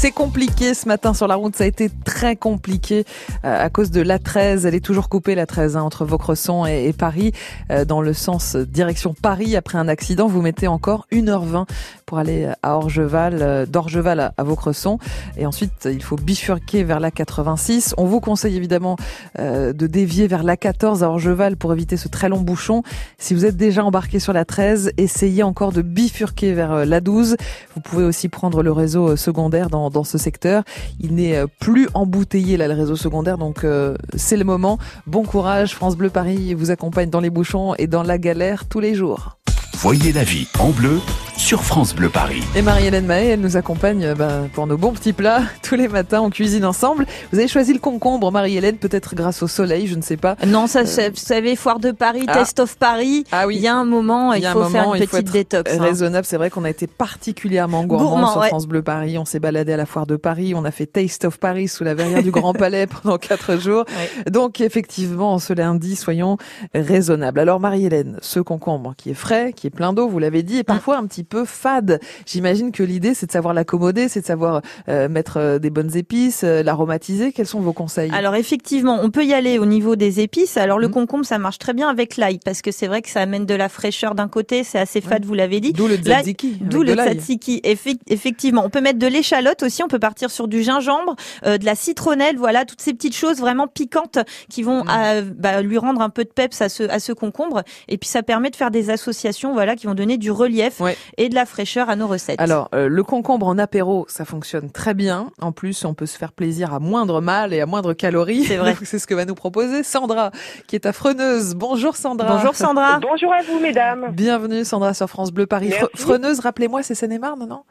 C'est 0.00 0.12
compliqué 0.12 0.72
ce 0.72 0.88
matin 0.88 1.12
sur 1.12 1.28
la 1.28 1.34
route, 1.34 1.54
ça 1.54 1.64
a 1.64 1.66
été 1.66 1.90
très 2.06 2.34
compliqué 2.34 3.04
euh, 3.44 3.66
à 3.66 3.68
cause 3.68 3.90
de 3.90 4.00
l'A13. 4.00 4.66
Elle 4.66 4.74
est 4.74 4.82
toujours 4.82 5.10
coupée 5.10 5.34
l'A13 5.34 5.76
hein, 5.76 5.82
entre 5.82 6.06
Vaucresson 6.06 6.64
et, 6.64 6.86
et 6.86 6.94
Paris 6.94 7.32
euh, 7.70 7.84
dans 7.84 8.00
le 8.00 8.14
sens 8.14 8.56
direction 8.56 9.12
Paris. 9.12 9.56
Après 9.56 9.76
un 9.76 9.88
accident, 9.88 10.26
vous 10.26 10.40
mettez 10.40 10.68
encore 10.68 11.06
1h20 11.12 11.66
pour 12.10 12.18
aller 12.18 12.48
à 12.64 12.76
Orgeval, 12.76 13.38
euh, 13.40 13.66
d'Orgeval 13.66 14.32
à, 14.36 14.42
Vaucresson. 14.42 14.98
Et 15.36 15.46
ensuite, 15.46 15.88
il 15.88 16.02
faut 16.02 16.16
bifurquer 16.16 16.82
vers 16.82 16.98
la 16.98 17.12
86. 17.12 17.94
On 17.98 18.04
vous 18.04 18.18
conseille 18.18 18.56
évidemment 18.56 18.96
euh, 19.38 19.72
de 19.72 19.86
dévier 19.86 20.26
vers 20.26 20.42
la 20.42 20.56
14 20.56 21.04
à 21.04 21.08
Orgeval 21.08 21.56
pour 21.56 21.72
éviter 21.72 21.96
ce 21.96 22.08
très 22.08 22.28
long 22.28 22.40
bouchon. 22.40 22.82
Si 23.18 23.32
vous 23.32 23.44
êtes 23.44 23.56
déjà 23.56 23.84
embarqué 23.84 24.18
sur 24.18 24.32
la 24.32 24.44
13, 24.44 24.90
essayez 24.96 25.44
encore 25.44 25.70
de 25.70 25.82
bifurquer 25.82 26.52
vers 26.52 26.72
euh, 26.72 26.84
la 26.84 27.00
12. 27.00 27.36
Vous 27.76 27.80
pouvez 27.80 28.02
aussi 28.02 28.28
prendre 28.28 28.64
le 28.64 28.72
réseau 28.72 29.14
secondaire 29.14 29.70
dans, 29.70 29.88
dans 29.88 30.02
ce 30.02 30.18
secteur. 30.18 30.64
Il 30.98 31.14
n'est 31.14 31.44
plus 31.60 31.88
embouteillé 31.94 32.56
là 32.56 32.66
le 32.66 32.74
réseau 32.74 32.96
secondaire, 32.96 33.38
donc 33.38 33.62
euh, 33.62 33.94
c'est 34.16 34.36
le 34.36 34.44
moment. 34.44 34.78
Bon 35.06 35.22
courage, 35.22 35.76
France 35.76 35.96
Bleu 35.96 36.10
Paris 36.10 36.54
vous 36.54 36.72
accompagne 36.72 37.08
dans 37.08 37.20
les 37.20 37.30
bouchons 37.30 37.76
et 37.76 37.86
dans 37.86 38.02
la 38.02 38.18
galère 38.18 38.66
tous 38.66 38.80
les 38.80 38.96
jours. 38.96 39.39
Voyez 39.74 40.12
la 40.12 40.24
vie 40.24 40.46
en 40.58 40.70
bleu 40.70 41.00
sur 41.38 41.64
France 41.64 41.94
Bleu 41.94 42.10
Paris. 42.10 42.42
Et 42.54 42.60
Marie-Hélène 42.60 43.06
Mahé, 43.06 43.28
elle 43.28 43.40
nous 43.40 43.56
accompagne 43.56 44.04
euh, 44.04 44.14
bah, 44.14 44.42
pour 44.52 44.66
nos 44.66 44.76
bons 44.76 44.92
petits 44.92 45.14
plats 45.14 45.40
tous 45.62 45.74
les 45.74 45.88
matins. 45.88 46.20
On 46.20 46.28
cuisine 46.28 46.66
ensemble. 46.66 47.06
Vous 47.32 47.38
avez 47.38 47.48
choisi 47.48 47.72
le 47.72 47.78
concombre, 47.78 48.30
Marie-Hélène, 48.30 48.76
peut-être 48.76 49.14
grâce 49.14 49.42
au 49.42 49.48
soleil, 49.48 49.86
je 49.86 49.94
ne 49.94 50.02
sais 50.02 50.18
pas. 50.18 50.36
Non, 50.46 50.66
ça, 50.66 50.84
c'est- 50.84 51.08
vous 51.08 51.16
savez, 51.16 51.56
Foire 51.56 51.78
de 51.78 51.92
Paris, 51.92 52.24
Ah. 52.28 52.34
Test 52.40 52.60
of 52.60 52.76
Paris. 52.76 53.24
Ah 53.32 53.46
oui. 53.46 53.56
Il 53.56 53.62
y 53.62 53.68
a 53.68 53.74
un 53.74 53.86
moment, 53.86 54.34
il, 54.34 54.44
faut 54.44 54.64
faire 54.64 54.92
une 54.94 55.00
il 55.00 55.06
faut 55.08 55.16
petite 55.16 55.28
être 55.28 55.32
détox. 55.32 55.72
hein. 55.72 55.78
Raisonnable, 55.82 56.26
c'est 56.26 56.36
vrai 56.36 56.50
qu'on 56.50 56.64
a 56.64 56.70
été 56.70 56.86
particulièrement 56.86 57.84
gourmand, 57.84 58.10
Gourmand, 58.10 58.32
sur 58.32 58.40
ouais. 58.42 58.48
France 58.48 58.66
Bleu 58.66 58.82
Paris. 58.82 59.16
On 59.16 59.24
s'est 59.24 59.40
baladé 59.40 59.72
à 59.72 59.76
la 59.78 59.86
foire 59.86 60.06
de 60.06 60.16
Paris, 60.16 60.52
on 60.54 60.66
a 60.66 60.70
fait 60.72 60.84
Taste 60.86 61.24
of 61.24 61.38
Paris 61.38 61.68
sous 61.68 61.84
la 61.84 61.94
verrière 61.94 62.22
du 62.22 62.30
Grand 62.32 62.52
Palais 62.52 62.86
pendant 62.86 63.16
quatre 63.16 63.56
jours. 63.58 63.86
Donc 64.30 64.60
effectivement, 64.60 65.38
ce 65.38 65.54
lundi, 65.54 65.96
soyons 65.96 66.36
raisonnables. 66.74 67.40
Alors 67.40 67.60
Marie-Hélène, 67.60 68.18
ce 68.20 68.40
concombre 68.40 68.92
qui 68.98 69.08
est 69.10 69.14
frais, 69.14 69.54
qui 69.60 69.66
est 69.66 69.70
plein 69.70 69.92
d'eau, 69.92 70.08
vous 70.08 70.18
l'avez 70.18 70.42
dit, 70.42 70.56
et 70.58 70.64
parfois 70.64 70.96
un 70.96 71.06
petit 71.06 71.22
peu 71.24 71.44
fade. 71.44 72.00
J'imagine 72.26 72.72
que 72.72 72.82
l'idée, 72.82 73.12
c'est 73.14 73.26
de 73.26 73.32
savoir 73.32 73.52
l'accommoder, 73.52 74.08
c'est 74.08 74.22
de 74.22 74.26
savoir 74.26 74.62
euh, 74.88 75.08
mettre 75.08 75.36
euh, 75.36 75.58
des 75.58 75.68
bonnes 75.70 75.94
épices, 75.96 76.42
euh, 76.44 76.62
l'aromatiser. 76.62 77.32
Quels 77.32 77.46
sont 77.46 77.60
vos 77.60 77.72
conseils? 77.74 78.10
Alors 78.12 78.34
effectivement, 78.36 78.98
on 79.02 79.10
peut 79.10 79.24
y 79.24 79.34
aller 79.34 79.58
au 79.58 79.66
niveau 79.66 79.96
des 79.96 80.20
épices. 80.20 80.56
Alors 80.56 80.78
le 80.78 80.86
Mhm. 80.88 80.94
concombre, 80.94 81.24
ça 81.26 81.38
marche 81.38 81.58
très 81.58 81.74
bien 81.74 81.88
avec 81.88 82.16
l'ail 82.16 82.38
parce 82.44 82.62
que 82.62 82.70
c'est 82.72 82.86
vrai 82.86 83.02
que 83.02 83.08
ça 83.10 83.20
amène 83.20 83.44
de 83.46 83.54
la 83.54 83.68
fraîcheur 83.68 84.14
d'un 84.14 84.28
côté, 84.28 84.64
c'est 84.64 84.78
assez 84.78 85.00
fade, 85.02 85.24
vous 85.26 85.34
l'avez 85.34 85.60
dit. 85.60 85.72
D'où 85.74 85.86
le 85.88 85.96
tzatziki. 85.96 86.56
D'où 86.62 86.82
le 86.82 86.94
tzatziki. 86.94 87.60
Effe- 87.64 87.98
Effectivement, 88.08 88.62
on 88.64 88.70
peut 88.70 88.80
mettre 88.80 88.98
de 88.98 89.06
l'échalote 89.06 89.62
aussi. 89.62 89.82
On 89.82 89.88
peut 89.88 89.98
partir 89.98 90.30
sur 90.30 90.48
du 90.48 90.62
gingembre, 90.62 91.16
euh, 91.46 91.58
de 91.58 91.64
la 91.66 91.74
citronnelle, 91.74 92.36
voilà, 92.38 92.64
toutes 92.64 92.80
ces 92.80 92.94
petites 92.94 93.14
choses 93.16 93.38
vraiment 93.38 93.66
piquantes 93.68 94.18
qui 94.48 94.62
vont 94.62 94.84
Mm. 94.84 95.34
bah, 95.36 95.60
lui 95.62 95.76
rendre 95.78 96.00
un 96.00 96.08
peu 96.10 96.24
de 96.24 96.30
peps 96.30 96.60
à 96.62 96.68
ce 96.68 96.84
à 96.84 96.98
ce 96.98 97.12
concombre. 97.12 97.62
Et 97.88 97.98
puis 97.98 98.08
ça 98.08 98.22
permet 98.22 98.50
de 98.50 98.56
faire 98.56 98.70
des 98.70 98.90
associations, 98.90 99.49
voilà, 99.52 99.76
qui 99.76 99.86
vont 99.86 99.94
donner 99.94 100.16
du 100.18 100.30
relief 100.30 100.80
Ouais. 100.80 100.96
et 101.16 101.28
de 101.28 101.34
la 101.34 101.46
fraîcheur 101.46 101.88
à 101.90 101.96
nos 101.96 102.06
recettes. 102.06 102.40
Alors, 102.40 102.68
euh, 102.74 102.88
le 102.88 103.02
concombre 103.02 103.46
en 103.46 103.58
apéro, 103.58 104.06
ça 104.08 104.24
fonctionne 104.24 104.70
très 104.70 104.94
bien. 104.94 105.30
En 105.40 105.52
plus, 105.52 105.84
on 105.84 105.94
peut 105.94 106.06
se 106.06 106.16
faire 106.18 106.32
plaisir 106.32 106.72
à 106.74 106.78
moindre 106.80 107.20
mal 107.20 107.52
et 107.52 107.60
à 107.60 107.66
moindre 107.66 107.92
calories. 107.92 108.44
C'est 108.44 108.56
vrai. 108.56 108.76
C'est 108.84 108.98
ce 108.98 109.06
que 109.06 109.14
va 109.14 109.24
nous 109.24 109.34
proposer 109.34 109.82
Sandra, 109.82 110.30
qui 110.66 110.76
est 110.76 110.86
à 110.86 110.92
Freneuse. 110.92 111.54
Bonjour 111.54 111.96
Sandra. 111.96 112.36
Bonjour 112.36 112.54
Sandra. 112.54 112.98
Bonjour 113.00 113.32
à 113.32 113.42
vous, 113.42 113.58
mesdames. 113.60 114.08
Bienvenue 114.12 114.64
Sandra 114.64 114.94
sur 114.94 115.08
France 115.08 115.30
Bleu 115.32 115.46
Paris. 115.46 115.68
Merci. 115.70 115.86
Freneuse, 115.94 116.40
rappelez-moi, 116.40 116.82
c'est 116.82 116.94
Seine-et-Marne, 116.94 117.46
non? 117.48 117.62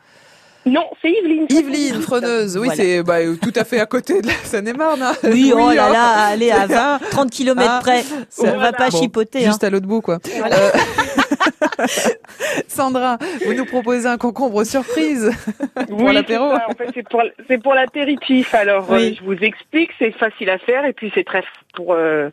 Non, 0.65 0.85
c'est 1.01 1.09
Yveline. 1.09 1.47
Yveline, 1.49 2.01
Freneuse. 2.01 2.57
Oui, 2.57 2.65
Voilà. 2.67 2.75
c'est 2.83 3.03
bah, 3.03 3.17
tout 3.41 3.53
à 3.55 3.63
fait 3.63 3.79
à 3.79 3.85
côté 3.85 4.21
de 4.21 4.27
la 4.27 4.33
Seine-et-Marne. 4.43 5.01
hein. 5.01 5.13
Oui, 5.23 5.51
oh 5.55 5.71
là 5.71 5.87
hein. 5.87 5.93
là, 5.93 6.09
allez 6.27 6.51
à 6.51 6.67
C'est 6.67 6.73
20, 6.73 6.99
30 7.11 7.31
km 7.31 7.65
Ah, 7.67 7.79
près. 7.81 8.03
On 8.39 8.57
va 8.57 8.71
pas 8.73 8.89
Bon, 8.89 8.97
chipoter. 9.01 9.39
hein. 9.45 9.47
Juste 9.47 9.63
à 9.63 9.69
l'autre 9.69 9.87
bout, 9.87 10.01
quoi. 10.01 10.19
Euh, 10.51 10.69
Sandra, 12.67 13.17
vous 13.45 13.53
nous 13.53 13.65
proposez 13.65 14.07
un 14.07 14.17
concombre 14.17 14.63
surprise. 14.63 15.31
pour 15.87 16.01
Oui, 16.01 16.13
l'apéro. 16.13 16.49
c'est 16.51 16.57
ça. 16.57 16.65
En 16.69 16.73
fait, 16.75 16.89
c'est 16.93 17.09
pour, 17.09 17.21
c'est 17.47 17.57
pour 17.61 17.73
l'apéritif. 17.73 18.53
Alors, 18.53 18.85
Oui. 18.89 19.11
euh, 19.11 19.15
je 19.19 19.23
vous 19.25 19.41
explique, 19.43 19.91
c'est 19.99 20.11
facile 20.11 20.49
à 20.49 20.57
faire 20.57 20.85
et 20.85 20.93
puis 20.93 21.11
c'est 21.15 21.23
très 21.25 21.43
pour 21.75 21.93
euh, 21.93 22.29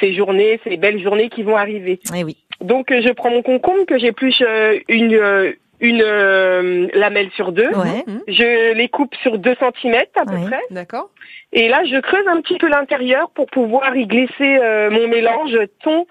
ces 0.00 0.14
journées, 0.14 0.60
ces 0.64 0.76
belles 0.76 1.02
journées 1.02 1.28
qui 1.30 1.42
vont 1.42 1.56
arriver. 1.56 2.00
Eh 2.14 2.24
oui. 2.24 2.36
Donc, 2.60 2.90
euh, 2.92 3.00
je 3.02 3.10
prends 3.12 3.30
mon 3.30 3.42
concombre 3.42 3.86
que 3.86 3.98
j'épluche 3.98 4.42
euh, 4.42 4.78
une 4.88 5.14
euh, 5.14 5.52
une 5.80 6.02
euh, 6.04 6.88
lamelle 6.94 7.30
sur 7.32 7.52
deux. 7.52 7.68
Ouais. 7.68 8.04
Mhm. 8.06 8.22
Je 8.28 8.74
les 8.74 8.88
coupe 8.88 9.14
sur 9.16 9.38
2 9.38 9.54
cm 9.54 9.94
à 10.16 10.24
peu 10.24 10.46
près. 10.46 10.60
D'accord. 10.70 11.10
Et 11.52 11.68
là, 11.68 11.82
je 11.84 11.98
creuse 12.00 12.26
un 12.28 12.40
petit 12.40 12.58
peu 12.58 12.68
l'intérieur 12.68 13.30
pour 13.30 13.46
pouvoir 13.46 13.96
y 13.96 14.06
glisser 14.06 14.58
euh, 14.62 14.90
mon 14.90 15.08
mélange 15.08 15.58
thon, 15.82 16.06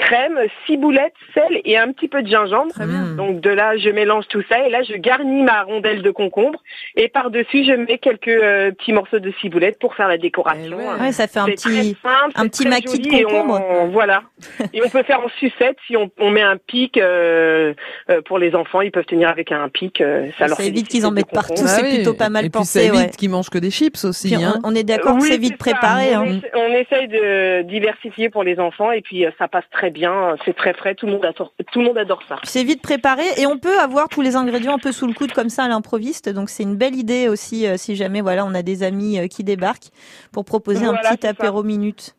crème, 0.00 0.38
ciboulette, 0.66 1.12
sel 1.34 1.60
et 1.64 1.76
un 1.78 1.92
petit 1.92 2.08
peu 2.08 2.22
de 2.22 2.28
gingembre. 2.28 2.72
Très 2.72 2.86
bien. 2.86 3.14
Donc 3.16 3.40
de 3.40 3.50
là, 3.50 3.76
je 3.76 3.90
mélange 3.90 4.26
tout 4.28 4.42
ça 4.50 4.66
et 4.66 4.70
là, 4.70 4.82
je 4.82 4.94
garnis 4.94 5.42
ma 5.42 5.62
rondelle 5.62 6.02
de 6.02 6.10
concombre 6.10 6.58
et 6.96 7.08
par-dessus, 7.08 7.64
je 7.64 7.72
mets 7.72 7.98
quelques 7.98 8.28
euh, 8.28 8.70
petits 8.72 8.92
morceaux 8.92 9.18
de 9.18 9.32
ciboulette 9.40 9.78
pour 9.78 9.94
faire 9.94 10.08
la 10.08 10.18
décoration. 10.18 10.76
Eh 10.80 10.84
ouais. 10.88 11.00
Ouais, 11.00 11.12
ça 11.12 11.26
fait 11.26 11.38
un 11.40 11.46
petit. 11.46 11.96
simple, 12.02 12.32
un 12.34 12.48
petit 12.48 12.66
maquis 12.68 12.98
de 12.98 13.04
joli 13.04 13.20
et 13.20 13.26
on- 13.26 13.28
concombre. 13.46 13.86
voilà. 13.92 14.22
et 14.72 14.80
on 14.84 14.88
peut 14.88 15.02
faire 15.02 15.20
en 15.20 15.28
sucette 15.38 15.76
si 15.86 15.96
on, 15.96 16.10
on 16.18 16.30
met 16.30 16.42
un 16.42 16.56
pic 16.56 16.96
euh, 16.96 17.74
euh, 18.10 18.20
pour 18.22 18.38
les 18.38 18.54
enfants. 18.54 18.80
Ils 18.80 18.90
peuvent 18.90 19.04
tenir 19.04 19.28
avec 19.28 19.52
un 19.52 19.68
pic. 19.68 20.00
euh, 20.00 20.28
ça 20.38 20.46
leur 20.48 20.60
évite 20.60 20.88
qu'ils 20.88 21.06
en 21.06 21.10
mettent 21.10 21.30
partout. 21.32 21.54
c'est 21.66 21.88
plutôt 21.96 22.14
pas 22.14 22.28
mal 22.28 22.44
Ah 22.44 22.46
Et 22.46 22.50
puis 22.50 22.58
pensé, 22.58 22.80
ça 22.80 22.84
évite 22.86 23.00
ouais. 23.00 23.10
qu'ils 23.16 23.30
mangent 23.30 23.50
que 23.50 23.58
des 23.58 23.70
chips 23.70 24.02
aussi. 24.04 24.28
Puis 24.34 24.44
on, 24.44 24.48
hein. 24.48 24.60
on 24.64 24.74
est 24.74 24.82
d'accord 24.84 25.16
que 25.16 25.22
Oui, 25.22 25.28
c'est 25.30 25.38
vite 25.38 25.58
préparé. 25.58 26.16
On, 26.16 26.22
hein. 26.22 26.40
on 26.54 26.72
essaye 26.72 27.08
de 27.08 27.62
diversifier 27.62 28.30
pour 28.30 28.42
les 28.44 28.58
enfants 28.58 28.90
et 28.92 29.02
puis 29.02 29.26
euh, 29.26 29.30
ça 29.38 29.48
passe 29.48 29.64
très 29.70 29.89
bien. 29.90 30.36
C'est 30.44 30.54
très 30.54 30.74
frais. 30.74 30.94
Tout 30.94 31.06
le 31.06 31.12
monde 31.12 31.24
adore, 31.24 31.52
tout 31.72 31.80
le 31.80 31.86
monde 31.86 31.98
adore 31.98 32.22
ça. 32.28 32.36
C'est 32.44 32.64
vite 32.64 32.82
préparé 32.82 33.24
et 33.36 33.46
on 33.46 33.58
peut 33.58 33.78
avoir 33.78 34.08
tous 34.08 34.20
les 34.20 34.36
ingrédients 34.36 34.74
un 34.74 34.78
peu 34.78 34.92
sous 34.92 35.06
le 35.06 35.14
coude 35.14 35.32
comme 35.32 35.48
ça 35.48 35.64
à 35.64 35.68
l'improviste. 35.68 36.28
Donc 36.28 36.50
c'est 36.50 36.62
une 36.62 36.76
belle 36.76 36.94
idée 36.94 37.28
aussi 37.28 37.66
euh, 37.66 37.76
si 37.76 37.96
jamais 37.96 38.20
voilà 38.20 38.44
on 38.44 38.54
a 38.54 38.62
des 38.62 38.82
amis 38.82 39.18
euh, 39.18 39.26
qui 39.26 39.44
débarquent 39.44 39.90
pour 40.32 40.44
proposer 40.44 40.86
un 40.86 40.94
petit 40.94 41.20
ça. 41.22 41.30
apéro 41.30 41.62
minute. 41.62 42.14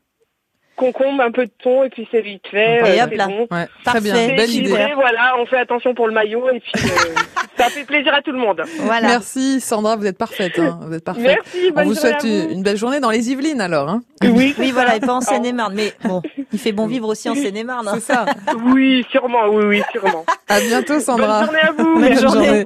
Concombre, 0.81 1.21
un 1.21 1.29
peu 1.31 1.45
de 1.45 1.51
thon 1.63 1.83
et 1.83 1.89
puis 1.89 2.07
c'est 2.09 2.21
vite 2.21 2.41
fait. 2.49 2.79
Et 2.95 2.99
euh, 3.01 3.05
hop 3.05 3.11
là. 3.13 3.27
bon. 3.27 3.47
Ouais, 3.51 3.67
très 3.85 4.01
bien, 4.01 4.15
C'est 4.15 4.27
belle 4.35 4.49
équilibré, 4.49 4.83
idée. 4.85 4.93
Voilà, 4.95 5.35
on 5.39 5.45
fait 5.45 5.57
attention 5.59 5.93
pour 5.93 6.07
le 6.07 6.13
maillot 6.13 6.49
et 6.49 6.59
puis 6.59 6.71
euh, 6.83 7.13
ça 7.57 7.65
fait 7.65 7.83
plaisir 7.83 8.11
à 8.15 8.23
tout 8.23 8.31
le 8.31 8.39
monde. 8.39 8.63
Voilà. 8.79 9.07
Merci 9.09 9.61
Sandra, 9.61 9.95
vous 9.95 10.07
êtes 10.07 10.17
parfaite. 10.17 10.57
hein. 10.57 10.79
Vous 10.81 10.93
êtes 10.93 11.03
parfaite. 11.03 11.23
Merci. 11.43 11.67
On 11.69 11.73
Bonne 11.75 11.87
vous 11.87 11.93
journée 11.93 12.09
souhaite 12.19 12.25
vous. 12.25 12.51
une 12.53 12.63
belle 12.63 12.77
journée 12.77 12.99
dans 12.99 13.11
les 13.11 13.29
Yvelines 13.31 13.61
alors. 13.61 13.89
Hein. 13.89 14.01
Oui, 14.23 14.55
Oui 14.57 14.71
voilà 14.71 14.95
et 14.95 14.99
pas 14.99 15.13
en 15.13 15.21
Seine-et-Marne. 15.21 15.73
Mais 15.75 15.93
bon, 16.03 16.21
il 16.51 16.57
fait 16.57 16.71
bon 16.71 16.87
vivre 16.87 17.07
aussi 17.09 17.29
en 17.29 17.35
Seine-et-Marne. 17.35 17.87
hein. 17.87 17.91
C'est 17.95 18.13
ça. 18.13 18.25
Oui, 18.65 19.05
sûrement. 19.11 19.47
Oui, 19.49 19.63
oui, 19.65 19.81
sûrement. 19.91 20.25
À 20.51 20.59
bientôt 20.59 20.99
Sandra. 20.99 21.45
Bonne 21.45 21.55
journée 21.55 21.61
à 21.61 21.71
vous. 21.71 21.99
Bonne 21.99 22.19
journée. 22.19 22.65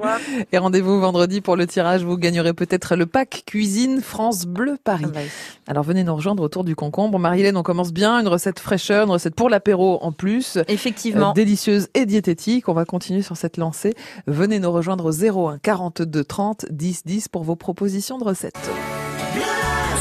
Et 0.50 0.58
rendez-vous 0.58 1.00
vendredi 1.00 1.40
pour 1.40 1.54
le 1.54 1.66
tirage. 1.68 2.02
Vous 2.02 2.16
gagnerez 2.16 2.52
peut-être 2.52 2.96
le 2.96 3.06
pack 3.06 3.44
cuisine 3.46 4.00
France 4.00 4.44
Bleu 4.44 4.76
Paris. 4.82 5.04
Ah 5.06 5.12
bah. 5.14 5.20
Alors 5.68 5.84
venez 5.84 6.02
nous 6.02 6.16
rejoindre 6.16 6.42
autour 6.42 6.64
du 6.64 6.74
concombre. 6.74 7.20
Marie-Hélène, 7.20 7.56
on 7.56 7.62
commence 7.62 7.92
bien. 7.92 8.18
Une 8.18 8.26
recette 8.26 8.58
fraîcheur, 8.58 9.04
une 9.04 9.12
recette 9.12 9.36
pour 9.36 9.48
l'apéro 9.48 9.98
en 10.02 10.10
plus. 10.10 10.58
Effectivement. 10.66 11.30
Euh, 11.30 11.34
délicieuse 11.34 11.88
et 11.94 12.06
diététique. 12.06 12.68
On 12.68 12.74
va 12.74 12.84
continuer 12.84 13.22
sur 13.22 13.36
cette 13.36 13.56
lancée. 13.56 13.94
Venez 14.26 14.58
nous 14.58 14.72
rejoindre 14.72 15.04
au 15.04 15.48
01 15.50 15.58
42 15.58 16.24
30 16.24 16.66
10 16.70 17.02
10 17.04 17.28
pour 17.28 17.44
vos 17.44 17.54
propositions 17.56 18.18
de 18.18 18.24
recettes. 18.24 18.58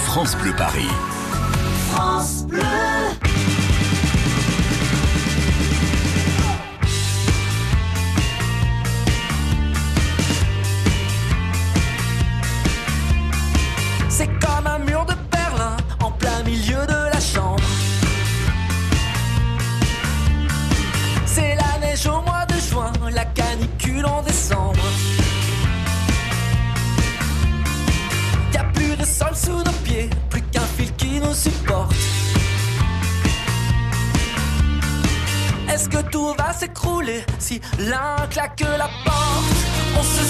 France 0.05 0.35
Bleu 0.37 0.53
Paris. 0.57 0.89
C'est 2.21 2.84
sous 29.35 29.57
nos 29.57 29.77
pieds, 29.83 30.09
plus 30.29 30.41
qu'un 30.43 30.67
fil 30.77 30.91
qui 30.95 31.19
nous 31.19 31.33
supporte. 31.33 31.93
Est-ce 35.69 35.89
que 35.89 36.01
tout 36.09 36.33
va 36.37 36.53
s'écrouler 36.53 37.23
si 37.37 37.59
l'un 37.79 38.15
claque 38.29 38.61
la 38.61 38.89
porte? 39.03 39.55
On 39.99 40.03
se 40.03 40.23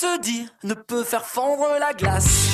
se 0.00 0.18
dit 0.20 0.48
ne 0.64 0.72
peut 0.72 1.04
faire 1.04 1.26
fondre 1.26 1.76
la 1.78 1.92
glace. 1.92 2.49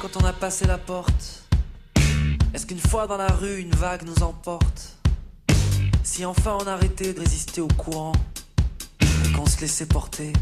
Quand 0.00 0.16
on 0.22 0.24
a 0.24 0.32
passé 0.32 0.66
la 0.66 0.78
porte. 0.78 1.44
Est-ce 2.54 2.66
qu'une 2.66 2.80
fois 2.80 3.06
dans 3.06 3.18
la 3.18 3.28
rue, 3.28 3.58
une 3.58 3.74
vague 3.74 4.02
nous 4.04 4.22
emporte? 4.22 4.96
Si 6.02 6.24
enfin 6.24 6.56
on 6.60 6.66
arrêtait 6.66 7.12
de 7.12 7.20
résister 7.20 7.60
au 7.60 7.68
courant 7.68 8.12
Et 9.00 9.32
qu'on 9.32 9.46
se 9.46 9.60
laissait 9.60 9.86
porter 9.86 10.32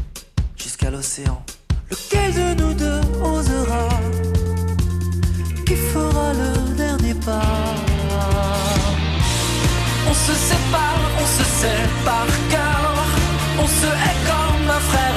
jusqu'à 0.55 0.89
l'océan. 0.89 1.43
Lequel 1.91 2.33
de 2.33 2.61
nous 2.61 2.73
deux 2.73 3.01
osera? 3.21 3.89
Qui 5.65 5.75
fera 5.75 6.33
le 6.33 6.75
dernier 6.75 7.13
pas? 7.15 7.75
On 10.09 10.13
se 10.13 10.33
sépare, 10.33 11.01
on 11.21 11.25
se 11.25 12.05
par 12.05 12.27
cœur 12.49 12.93
On 13.59 13.67
se 13.67 13.87
hait 13.87 14.19
comme 14.25 14.69
un 14.69 14.79
frère 14.79 15.08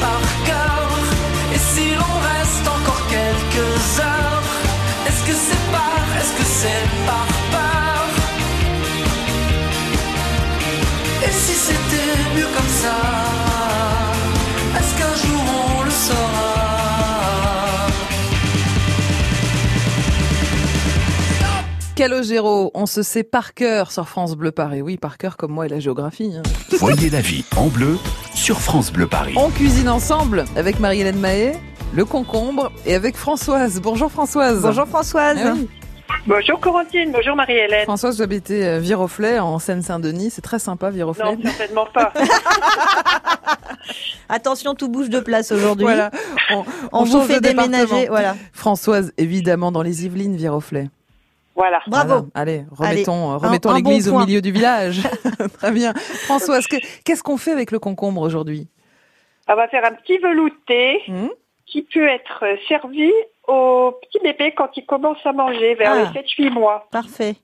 par 0.00 0.20
cœur. 0.44 0.88
Et 1.54 1.58
si 1.58 1.94
l'on 1.94 2.14
reste 2.30 2.66
encore 2.76 3.02
quelques 3.08 4.00
heures 4.00 4.42
Est-ce 5.06 5.22
que 5.28 5.32
c'est 5.32 5.64
par, 5.72 6.02
est-ce 6.20 6.32
que 6.38 6.46
c'est 6.60 6.86
par 7.06 7.26
peur? 7.54 8.06
Et 11.26 11.32
si 11.32 11.54
c'était 11.54 12.36
mieux 12.36 12.48
comme 12.56 12.72
ça? 12.82 13.45
Calogero, 21.96 22.70
on 22.74 22.84
se 22.84 23.02
sait 23.02 23.22
par 23.24 23.54
cœur 23.54 23.90
sur 23.90 24.06
France 24.06 24.36
Bleu 24.36 24.52
Paris. 24.52 24.82
Oui, 24.82 24.98
par 24.98 25.16
cœur 25.16 25.38
comme 25.38 25.52
moi 25.52 25.64
et 25.64 25.70
la 25.70 25.80
géographie. 25.80 26.34
hein. 26.36 26.42
Voyez 26.78 27.08
la 27.08 27.22
vie 27.22 27.42
en 27.56 27.68
bleu 27.68 27.96
sur 28.34 28.60
France 28.60 28.92
Bleu 28.92 29.06
Paris. 29.06 29.32
On 29.38 29.48
cuisine 29.48 29.88
ensemble 29.88 30.44
avec 30.56 30.78
Marie-Hélène 30.78 31.18
Mahé, 31.18 31.52
le 31.94 32.04
concombre 32.04 32.70
et 32.84 32.94
avec 32.94 33.16
Françoise. 33.16 33.80
Bonjour 33.82 34.12
Françoise. 34.12 34.60
Bonjour 34.60 34.86
Françoise. 34.86 35.38
Oui. 35.54 35.70
Bonjour 36.26 36.60
Corentine, 36.60 37.12
bonjour 37.12 37.34
Marie-Hélène. 37.34 37.84
Françoise, 37.84 38.16
vous 38.16 38.22
habitez 38.22 38.66
euh, 38.66 38.78
Viroflay 38.78 39.38
en 39.38 39.58
Seine-Saint-Denis. 39.58 40.30
C'est 40.30 40.42
très 40.42 40.58
sympa 40.58 40.90
Viroflay. 40.90 41.36
Non, 41.36 41.38
certainement 41.44 41.86
pas. 41.94 42.12
Attention, 44.28 44.74
tout 44.74 44.88
bouge 44.90 45.08
de 45.08 45.20
place 45.20 45.50
aujourd'hui. 45.50 45.86
Voilà. 45.86 46.10
On, 46.50 46.64
On, 46.92 47.04
vous 47.04 47.12
change 47.12 47.26
fait 47.28 47.40
déménager. 47.40 48.08
Voilà. 48.08 48.36
Françoise, 48.52 49.12
évidemment, 49.16 49.72
dans 49.72 49.82
les 49.82 50.04
Yvelines, 50.04 50.36
Viroflay. 50.36 50.90
Voilà. 51.56 51.80
Bravo. 51.86 52.08
Voilà. 52.08 52.26
Allez, 52.34 52.64
remettons, 52.70 53.38
remettons 53.38 53.70
bon 53.70 53.74
l'église 53.76 54.08
au 54.08 54.18
milieu 54.18 54.40
du 54.42 54.52
village. 54.52 55.00
Très 55.58 55.72
bien. 55.72 55.94
Françoise, 55.94 56.66
que- 56.66 56.76
qu'est-ce 57.04 57.22
qu'on 57.22 57.38
fait 57.38 57.52
avec 57.52 57.70
le 57.70 57.78
concombre 57.78 58.20
aujourd'hui? 58.20 58.68
On 59.48 59.54
va 59.56 59.66
faire 59.68 59.84
un 59.84 59.92
petit 59.92 60.18
velouté 60.18 61.02
Hmm? 61.08 61.28
qui 61.66 61.82
peut 61.82 62.06
être 62.06 62.44
servi 62.68 63.10
au 63.48 63.92
petit 64.02 64.18
bébé 64.22 64.52
quand 64.56 64.68
il 64.76 64.84
commence 64.86 65.18
à 65.24 65.32
manger 65.32 65.74
vers 65.74 65.92
Ah. 65.92 66.12
les 66.14 66.20
7-8 66.20 66.50
mois. 66.50 66.86
Parfait. 66.92 67.34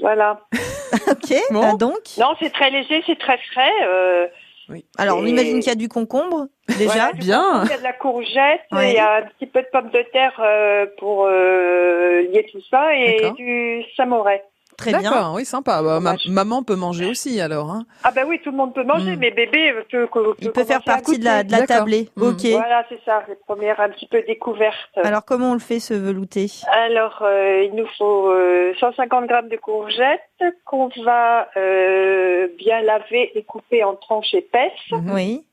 Voilà. 0.00 0.40
Ok. 1.08 1.34
Bon. 1.50 1.70
ah, 1.72 1.76
donc? 1.76 1.98
Non, 2.18 2.34
c'est 2.38 2.52
très 2.52 2.70
léger, 2.70 3.02
c'est 3.06 3.18
très 3.18 3.36
frais. 3.52 3.70
euh, 3.82 4.26
Oui. 4.68 4.84
Alors, 4.98 5.18
on 5.18 5.26
imagine 5.26 5.58
qu'il 5.60 5.68
y 5.68 5.72
a 5.72 5.74
du 5.74 5.88
concombre 5.88 6.46
déjà. 6.68 6.84
voilà, 6.86 7.12
du 7.12 7.20
bien. 7.20 7.42
concombre, 7.42 7.64
Il 7.66 7.70
y 7.70 7.74
a 7.74 7.78
de 7.78 7.82
la 7.82 7.92
courgette, 7.92 8.60
Ouais. 8.72 8.90
il 8.92 8.94
y 8.94 8.98
a 8.98 9.16
un 9.16 9.22
petit 9.22 9.46
peu 9.46 9.60
de 9.60 9.66
pommes 9.70 9.90
de 9.90 10.02
terre 10.12 10.32
euh, 10.40 10.86
pour 10.98 11.26
euh, 11.26 12.22
lier 12.32 12.46
tout 12.50 12.62
ça 12.70 12.94
et 12.96 13.30
du 13.36 13.82
samouraï. 13.96 14.40
Très 14.76 14.90
bien. 14.92 15.02
D'accord, 15.10 15.34
oui, 15.34 15.44
sympa. 15.44 15.82
Bah, 15.82 16.00
ma- 16.00 16.16
maman 16.28 16.62
peut 16.62 16.74
manger 16.76 17.06
aussi 17.06 17.40
alors. 17.40 17.70
Hein. 17.70 17.86
Ah 18.02 18.10
ben 18.10 18.26
oui, 18.28 18.40
tout 18.42 18.50
le 18.50 18.56
monde 18.56 18.74
peut 18.74 18.82
manger, 18.84 19.16
Mm. 19.16 19.18
mais 19.20 19.30
bébé 19.30 19.72
peut, 19.90 20.06
peut, 20.12 20.34
Il 20.40 20.50
peut 20.52 20.64
faire 20.64 20.82
partie 20.82 21.18
de 21.18 21.24
la, 21.24 21.44
de 21.44 21.52
la 21.52 21.66
tablée. 21.66 22.08
Mm. 22.16 22.22
Ok. 22.22 22.44
Voilà, 22.50 22.84
c'est 22.88 23.00
ça, 23.04 23.22
les 23.28 23.36
premières 23.36 23.80
un 23.80 23.88
petit 23.90 24.06
peu 24.06 24.22
découvertes. 24.26 24.76
Alors, 24.96 25.24
comment 25.24 25.50
on 25.50 25.54
le 25.54 25.58
fait 25.60 25.80
ce 25.80 25.94
velouté? 25.94 26.46
Alors, 26.72 27.20
euh, 27.22 27.62
il 27.64 27.74
nous 27.74 27.86
faut 27.98 28.30
euh, 28.30 28.74
150 28.80 29.26
grammes 29.26 29.48
de 29.48 29.56
courgettes 29.56 30.20
qu'on 30.64 30.88
va 31.04 31.48
euh, 31.56 32.48
bien 32.58 32.80
laver 32.82 33.30
et 33.38 33.42
couper 33.44 33.84
en 33.84 33.94
tranches 33.94 34.34
épaisses. 34.34 34.72
Mhm. 34.90 35.10
Oui. 35.12 35.44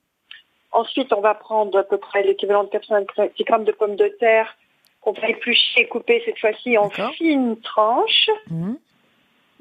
Ensuite, 0.73 1.11
on 1.13 1.21
va 1.21 1.33
prendre 1.33 1.77
à 1.79 1.83
peu 1.83 1.97
près 1.97 2.23
l'équivalent 2.23 2.63
de 2.63 2.69
90 2.69 3.43
grammes 3.43 3.65
de 3.65 3.71
pommes 3.73 3.97
de 3.97 4.07
terre 4.19 4.55
qu'on 5.01 5.11
va 5.13 5.27
éplucher 5.29 5.81
et 5.81 5.87
couper 5.87 6.21
cette 6.25 6.37
fois-ci 6.39 6.77
en 6.77 6.89
fines 7.17 7.57
tranches. 7.61 8.29
Mhm. 8.49 8.77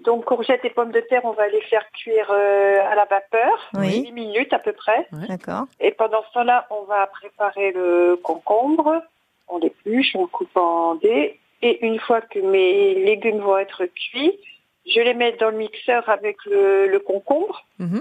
Donc, 0.05 0.25
courgettes 0.25 0.65
et 0.65 0.71
pommes 0.71 0.93
de 0.93 1.01
terre, 1.01 1.25
on 1.25 1.33
va 1.33 1.49
les 1.49 1.61
faire 1.63 1.85
cuire 1.93 2.31
euh, 2.31 2.79
à 2.91 2.95
la 2.95 3.05
vapeur, 3.05 3.71
Oui. 3.75 4.03
10 4.03 4.13
minutes 4.13 4.53
à 4.53 4.59
peu 4.59 4.73
près. 4.73 5.07
D'accord. 5.13 5.65
Et 5.81 5.91
pendant 5.91 6.23
ce 6.29 6.33
temps-là, 6.35 6.67
on 6.71 6.85
va 6.85 7.07
préparer 7.07 7.73
le 7.73 8.17
concombre. 8.23 9.03
On 9.49 9.59
l'épluche, 9.59 10.15
on 10.15 10.23
le 10.23 10.27
coupe 10.29 10.57
en 10.57 10.95
dés 10.95 11.39
Et 11.63 11.85
une 11.85 11.99
fois 11.99 12.21
que 12.21 12.39
mes 12.39 12.95
légumes 12.95 13.41
vont 13.41 13.59
être 13.59 13.85
cuits, 13.87 14.39
je 14.87 15.01
les 15.01 15.15
mets 15.15 15.33
dans 15.33 15.51
le 15.51 15.59
mixeur 15.59 16.09
avec 16.09 16.37
le, 16.47 16.87
le 16.87 16.99
concombre. 17.01 17.65
Mhm. 17.79 18.01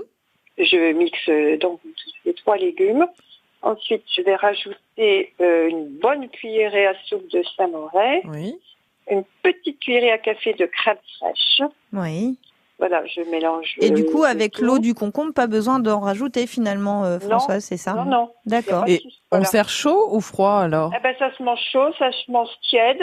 Je 0.58 0.92
mixe 0.94 1.60
donc 1.60 1.80
les 2.26 2.34
trois 2.34 2.58
légumes. 2.58 3.08
Ensuite, 3.62 4.04
je 4.16 4.22
vais 4.22 4.36
rajouter 4.36 5.34
euh, 5.42 5.68
une 5.68 5.88
bonne 5.88 6.30
cuillerée 6.30 6.88
à 6.88 6.94
soupe 7.06 7.28
de 7.30 7.44
samouraï, 7.58 8.22
Oui. 8.26 8.56
Une 9.10 9.24
petite 9.44 9.80
cuillerée 9.80 10.12
à 10.12 10.18
café 10.18 10.54
de 10.54 10.66
crème 10.66 10.98
fraîche. 11.20 11.62
Oui. 11.94 12.38
Voilà, 12.78 13.06
je 13.06 13.22
mélange. 13.30 13.76
Et 13.82 13.90
du 13.90 14.04
euh, 14.04 14.12
coup, 14.12 14.24
avec 14.24 14.60
l'eau 14.60 14.80
du 14.80 14.94
concombre, 14.94 15.34
pas 15.34 15.48
besoin 15.48 15.80
d'en 15.80 16.00
rajouter 16.00 16.48
finalement, 16.48 17.04
euh. 17.04 17.20
Françoise, 17.20 17.64
c'est 17.66 17.76
ça 17.78 17.94
Non, 17.94 18.06
non. 18.06 18.32
D'accord. 18.46 18.86
Et 18.88 18.98
souci, 19.00 19.22
on 19.32 19.38
voilà. 19.38 19.46
sert 19.46 19.70
chaud 19.70 20.16
ou 20.16 20.22
froid 20.22 20.60
alors 20.60 20.94
Eh 20.98 21.02
ben, 21.04 21.14
ça 21.20 21.30
se 21.38 21.44
mange 21.44 21.60
chaud, 21.74 21.92
ça 22.00 22.10
se 22.14 22.32
mange 22.32 22.48
tiède. 22.70 23.02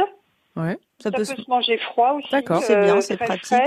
Ouais. 0.56 0.78
Ça 0.98 1.10
Ça 1.10 1.10
peut 1.10 1.18
peut 1.18 1.42
se- 1.42 1.50
manger 1.50 1.76
froid 1.76 2.12
aussi. 2.12 2.30
D'accord. 2.32 2.62
C'est 2.62 2.80
bien, 2.80 2.96
euh, 2.96 3.00
c'est 3.02 3.16
très 3.18 3.26
pratique. 3.26 3.46
frais. 3.48 3.64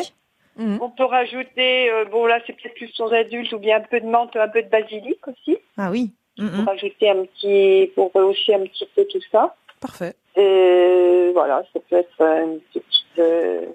Mhm. 0.58 0.80
On 0.82 0.89
peut 0.89 1.06
rajouter, 1.06 1.91
euh, 1.91 2.06
bon 2.06 2.25
là 2.25 2.39
c'est 2.47 2.54
peut-être 2.54 2.73
plus 2.73 2.91
pour 2.97 3.13
adultes, 3.13 3.54
ou 3.54 3.60
bien 3.60 3.78
un 3.78 3.82
peu 3.82 4.02
de 4.02 4.08
menthe, 4.08 4.36
un 4.36 4.47
peu 4.49 4.63
de 4.63 4.67
basilic 4.67 5.19
aussi. 5.28 5.58
Ah 5.78 5.91
oui. 5.91 6.10
Mhm. 6.39 6.49
Pour 6.56 6.65
rajouter 6.65 7.10
un 7.12 7.23
petit, 7.25 7.91
pour 7.93 8.12
rehausser 8.13 8.56
un 8.56 8.62
petit 8.65 8.88
peu 8.95 9.06
tout 9.12 9.21
ça. 9.32 9.56
Parfait. 9.80 10.15
Et 10.36 11.32
voilà, 11.34 11.63
ça 11.74 11.80
peut 11.89 11.96
être 11.96 12.22
une 12.22 12.60
petite, 12.74 13.20
euh, 13.20 13.65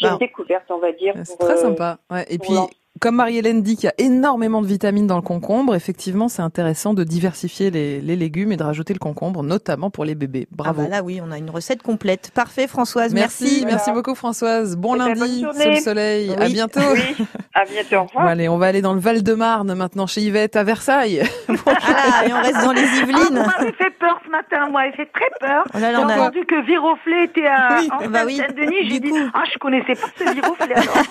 Bah, 0.00 0.16
découverte, 0.18 0.70
on 0.70 0.78
va 0.78 0.92
dire. 0.92 1.14
C'est 1.24 1.38
très 1.38 1.54
euh, 1.54 1.62
sympa. 1.62 1.98
Ouais. 2.10 2.24
Et 2.28 2.38
puis, 2.38 2.54
comme 3.00 3.16
Marie-Hélène 3.16 3.62
dit 3.62 3.76
qu'il 3.76 3.84
y 3.84 3.88
a 3.88 3.94
énormément 3.98 4.62
de 4.62 4.66
vitamines 4.66 5.06
dans 5.06 5.16
le 5.16 5.22
concombre, 5.22 5.74
effectivement, 5.74 6.28
c'est 6.28 6.42
intéressant 6.42 6.94
de 6.94 7.04
diversifier 7.04 7.70
les, 7.70 8.00
les 8.00 8.16
légumes 8.16 8.52
et 8.52 8.56
de 8.56 8.62
rajouter 8.62 8.92
le 8.92 8.98
concombre, 8.98 9.42
notamment 9.42 9.90
pour 9.90 10.04
les 10.04 10.14
bébés. 10.14 10.46
Bravo. 10.50 10.80
Ah 10.80 10.84
bah 10.84 10.96
là, 10.96 11.02
oui, 11.02 11.20
on 11.26 11.30
a 11.30 11.38
une 11.38 11.50
recette 11.50 11.82
complète. 11.82 12.30
Parfait, 12.34 12.66
Françoise. 12.66 13.12
merci, 13.14 13.44
Merci. 13.44 13.60
Voilà. 13.60 13.74
merci 13.76 13.92
beaucoup 13.92 14.14
Françoise. 14.14 14.76
Bon 14.76 14.94
Eh 14.94 14.98
ben, 14.98 15.14
lundi 15.18 15.40
sous 15.42 15.68
le 15.70 15.76
soleil. 15.80 16.30
À 16.38 16.44
Oui. 16.46 16.52
bientôt. 16.52 16.80
Oui, 16.92 17.26
à 17.54 17.64
bientôt, 17.64 17.96
au 17.96 18.04
revoir. 18.04 18.24
Bon, 18.24 18.30
allez, 18.30 18.48
on 18.48 18.58
va 18.58 18.66
aller 18.66 18.82
dans 18.82 18.94
le 18.94 19.00
Val-de-Marne 19.00 19.74
maintenant 19.74 20.06
chez 20.06 20.22
Yvette 20.22 20.56
à 20.56 20.64
Versailles. 20.64 21.22
Ah, 21.88 22.26
et 22.26 22.32
on 22.32 22.40
reste 22.42 22.62
dans 22.64 22.72
les 22.72 22.82
Ah, 22.82 23.04
vous 23.04 23.10
Yvelines. 23.10 23.44
fait 23.78 23.90
peur 23.98 24.18
ce 24.24 24.30
matin, 24.30 24.68
moi, 24.70 24.82
j'ai 24.90 24.96
fait 24.96 25.06
très 25.12 25.24
peur. 25.40 25.64
Oh 25.74 25.78
J'ai 25.78 25.86
on 25.96 26.08
a- 26.08 26.14
entendu 26.14 26.44
que 26.46 26.64
Viroflay 26.66 27.24
était 27.24 27.46
à 27.46 27.78
Oui, 27.80 27.88
en 27.92 28.08
bah 28.10 28.20
oui, 28.26 28.36
Seine-Saint-Denis. 28.36 28.88
J'ai 28.90 29.00
dit, 29.00 29.10
coup. 29.10 29.16
ah, 29.34 29.42
je 29.52 29.58
connaissais 29.58 29.94
pas 29.94 30.06
ce 30.18 30.32
Viroflay 30.34 30.74
alors. 30.74 31.04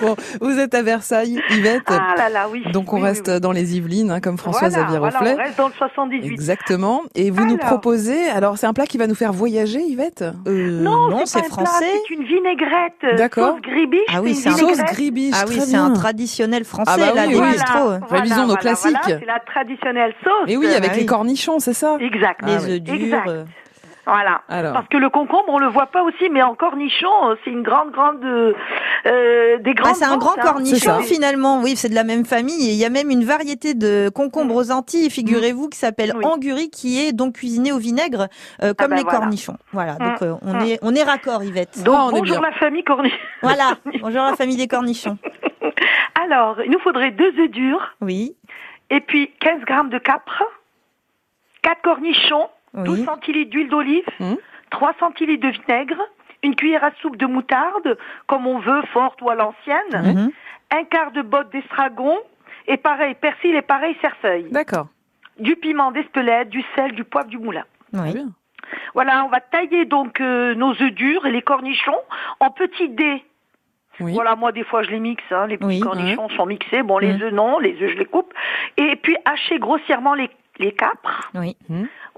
Bon, 0.00 0.16
vous 0.40 0.58
êtes 0.58 0.74
à 0.74 0.82
Versailles, 0.82 1.07
Yvette. 1.24 1.82
Ah 1.86 2.14
là 2.16 2.28
là, 2.28 2.48
oui. 2.50 2.62
Donc 2.72 2.92
on 2.92 2.96
Oui, 2.96 3.02
reste 3.02 3.30
oui. 3.34 3.40
dans 3.40 3.52
les 3.52 3.76
Yvelines, 3.76 4.10
hein, 4.10 4.20
comme 4.20 4.38
Françoise 4.38 4.74
voilà, 4.74 4.88
Viroflay. 4.90 5.18
Voilà, 5.18 5.34
on 5.34 5.44
reste 5.44 5.58
dans 5.58 5.68
le 5.68 5.74
78. 5.74 6.26
Exactement. 6.26 7.02
Et 7.14 7.30
vous 7.30 7.44
nous 7.44 7.56
proposez, 7.56 8.28
alors 8.28 8.58
c'est 8.58 8.66
un 8.66 8.72
plat 8.74 8.86
qui 8.86 8.98
va 8.98 9.06
nous 9.06 9.14
faire 9.14 9.32
voyager, 9.32 9.80
Yvette? 9.80 10.24
Euh, 10.46 10.80
Non, 10.82 11.08
non, 11.08 11.22
c'est 11.26 11.44
français. 11.44 11.84
C'est 12.08 12.14
une 12.14 12.24
vinaigrette. 12.24 12.92
euh, 13.04 13.16
D'accord. 13.16 13.52
Sauce 13.54 13.62
gribiche. 13.62 14.00
Ah 14.12 14.20
oui, 14.22 14.30
une 14.30 14.34
c'est 14.36 14.50
Sauce 14.50 14.78
gribiche, 14.78 15.34
Ah 15.38 15.44
oui, 15.48 15.60
c'est 15.60 15.76
un 15.76 15.90
traditionnel 15.92 16.64
français, 16.64 16.90
Ah 16.94 16.96
bah 16.98 17.12
là, 17.14 17.22
oui, 17.26 17.34
des 17.34 17.40
oui. 17.40 17.52
bistrots. 17.52 17.90
Révisons 18.10 18.46
nos 18.46 18.56
classiques. 18.56 18.96
Voilà, 19.04 19.18
c'est 19.20 19.26
la 19.26 19.40
traditionnelle 19.40 20.14
sauce. 20.22 20.48
Et 20.48 20.56
oui, 20.56 20.66
avec 20.74 20.90
Ah 20.94 20.96
les 20.96 21.06
cornichons, 21.06 21.58
c'est 21.58 21.72
ça? 21.74 21.96
Exact. 22.00 22.40
Ah 22.42 22.46
Les 22.46 22.64
oui. 22.64 22.72
œufs 22.74 22.80
durs. 22.80 22.94
Exact. 22.94 23.46
Voilà. 24.08 24.40
Alors. 24.48 24.72
Parce 24.72 24.88
que 24.88 24.96
le 24.96 25.10
concombre, 25.10 25.44
on 25.48 25.58
le 25.58 25.66
voit 25.68 25.86
pas 25.86 26.02
aussi, 26.02 26.30
mais 26.30 26.42
en 26.42 26.54
cornichon, 26.54 27.06
euh, 27.30 27.34
c'est 27.44 27.50
une 27.50 27.62
grande, 27.62 27.90
grande, 27.90 28.24
euh, 28.24 28.54
euh, 29.06 29.58
des 29.58 29.72
Ah, 29.72 29.82
grandes. 29.82 29.94
c'est 29.96 30.04
un 30.06 30.16
grand 30.16 30.38
hein. 30.38 30.42
Cornichon 30.42 31.00
finalement, 31.00 31.60
oui, 31.60 31.76
c'est 31.76 31.90
de 31.90 31.94
la 31.94 32.04
même 32.04 32.24
famille. 32.24 32.70
Et 32.70 32.72
il 32.72 32.78
y 32.78 32.86
a 32.86 32.90
même 32.90 33.10
une 33.10 33.24
variété 33.24 33.74
de 33.74 34.08
concombres 34.08 34.54
aux 34.56 34.70
Antilles, 34.70 35.10
figurez-vous, 35.10 35.68
qui 35.68 35.78
s'appelle 35.78 36.12
Oui. 36.16 36.24
anguri, 36.24 36.70
qui 36.70 36.98
est 37.06 37.12
donc 37.12 37.34
cuisiné 37.34 37.70
au 37.70 37.76
vinaigre, 37.78 38.28
euh, 38.62 38.72
comme 38.72 38.90
bah 38.90 38.96
les 38.96 39.02
voilà. 39.02 39.18
cornichons. 39.18 39.56
Voilà, 39.72 39.94
Mm, 39.94 40.04
donc 40.08 40.22
euh, 40.22 40.34
on 40.42 40.54
mm. 40.54 40.60
est 40.62 40.78
on 40.82 40.94
est 40.94 41.02
raccord, 41.02 41.44
Yvette. 41.44 41.82
Donc 41.84 41.94
Ah, 41.98 42.06
on 42.08 42.12
bonjour 42.12 42.40
la 42.40 42.52
famille 42.52 42.84
cornichon. 42.84 43.16
Voilà, 43.42 43.72
bonjour 44.00 44.22
la 44.22 44.34
famille 44.36 44.56
des 44.56 44.68
cornichons. 44.68 45.18
Alors, 46.24 46.60
il 46.64 46.70
nous 46.70 46.80
faudrait 46.80 47.10
deux 47.10 47.32
œufs 47.38 47.50
durs 47.50 47.94
Oui, 48.00 48.34
et 48.90 49.00
puis 49.00 49.30
15 49.40 49.62
grammes 49.66 49.90
de 49.90 49.98
capre, 49.98 50.42
4 51.62 51.82
cornichons, 51.82 52.48
12 52.74 52.98
oui, 53.00 53.04
centilitres 53.04 53.50
d'huile 53.50 53.68
d'olive, 53.68 54.04
Mhm. 54.20 54.36
3 54.70 54.92
centilitres 54.98 55.46
de 55.46 55.52
vinaigre, 55.52 56.00
une 56.42 56.54
cuillère 56.54 56.84
à 56.84 56.90
soupe 57.00 57.16
de 57.16 57.26
moutarde, 57.26 57.96
comme 58.26 58.46
on 58.46 58.58
veut, 58.58 58.82
forte 58.92 59.20
ou 59.22 59.30
à 59.30 59.34
l'ancienne, 59.34 59.92
Mhm. 59.92 60.30
un 60.72 60.84
quart 60.84 61.10
de 61.12 61.22
botte 61.22 61.50
d'estragon, 61.50 62.16
et 62.66 62.76
pareil, 62.76 63.14
persil 63.14 63.54
et 63.56 63.62
pareil, 63.62 63.96
cerfeuil, 64.00 64.46
D'accord. 64.50 64.88
du 65.38 65.56
piment 65.56 65.90
d'Espelette, 65.90 66.50
du 66.50 66.62
sel, 66.76 66.92
du 66.92 67.04
poivre, 67.04 67.28
du 67.28 67.38
moulin. 67.38 67.64
Très 67.92 68.02
oui. 68.02 68.12
bien. 68.14 68.28
Voilà, 68.94 69.24
on 69.24 69.28
va 69.28 69.40
tailler 69.40 69.86
donc 69.86 70.20
euh, 70.20 70.54
nos 70.54 70.72
œufs 70.72 70.92
durs 70.92 71.24
et 71.24 71.30
les 71.32 71.40
cornichons 71.42 71.96
en 72.40 72.50
petits 72.50 72.90
dés. 72.90 73.24
Oui. 74.00 74.12
Voilà, 74.12 74.36
moi 74.36 74.52
des 74.52 74.62
fois 74.62 74.82
je 74.82 74.90
les 74.90 75.00
mixe, 75.00 75.22
hein, 75.32 75.46
les 75.46 75.56
petits 75.56 75.66
Oui. 75.66 75.80
cornichons 75.80 76.28
sont 76.30 76.46
mixés, 76.46 76.82
bon 76.82 76.98
les 76.98 77.20
œufs 77.22 77.32
non, 77.32 77.58
les 77.58 77.72
œufs 77.82 77.90
je 77.92 77.96
les 77.96 78.04
coupe, 78.04 78.32
et 78.76 78.94
puis 78.96 79.16
hacher 79.24 79.58
grossièrement 79.58 80.14
les, 80.14 80.30
les 80.58 80.72
capres. 80.72 81.30
Oui. 81.34 81.56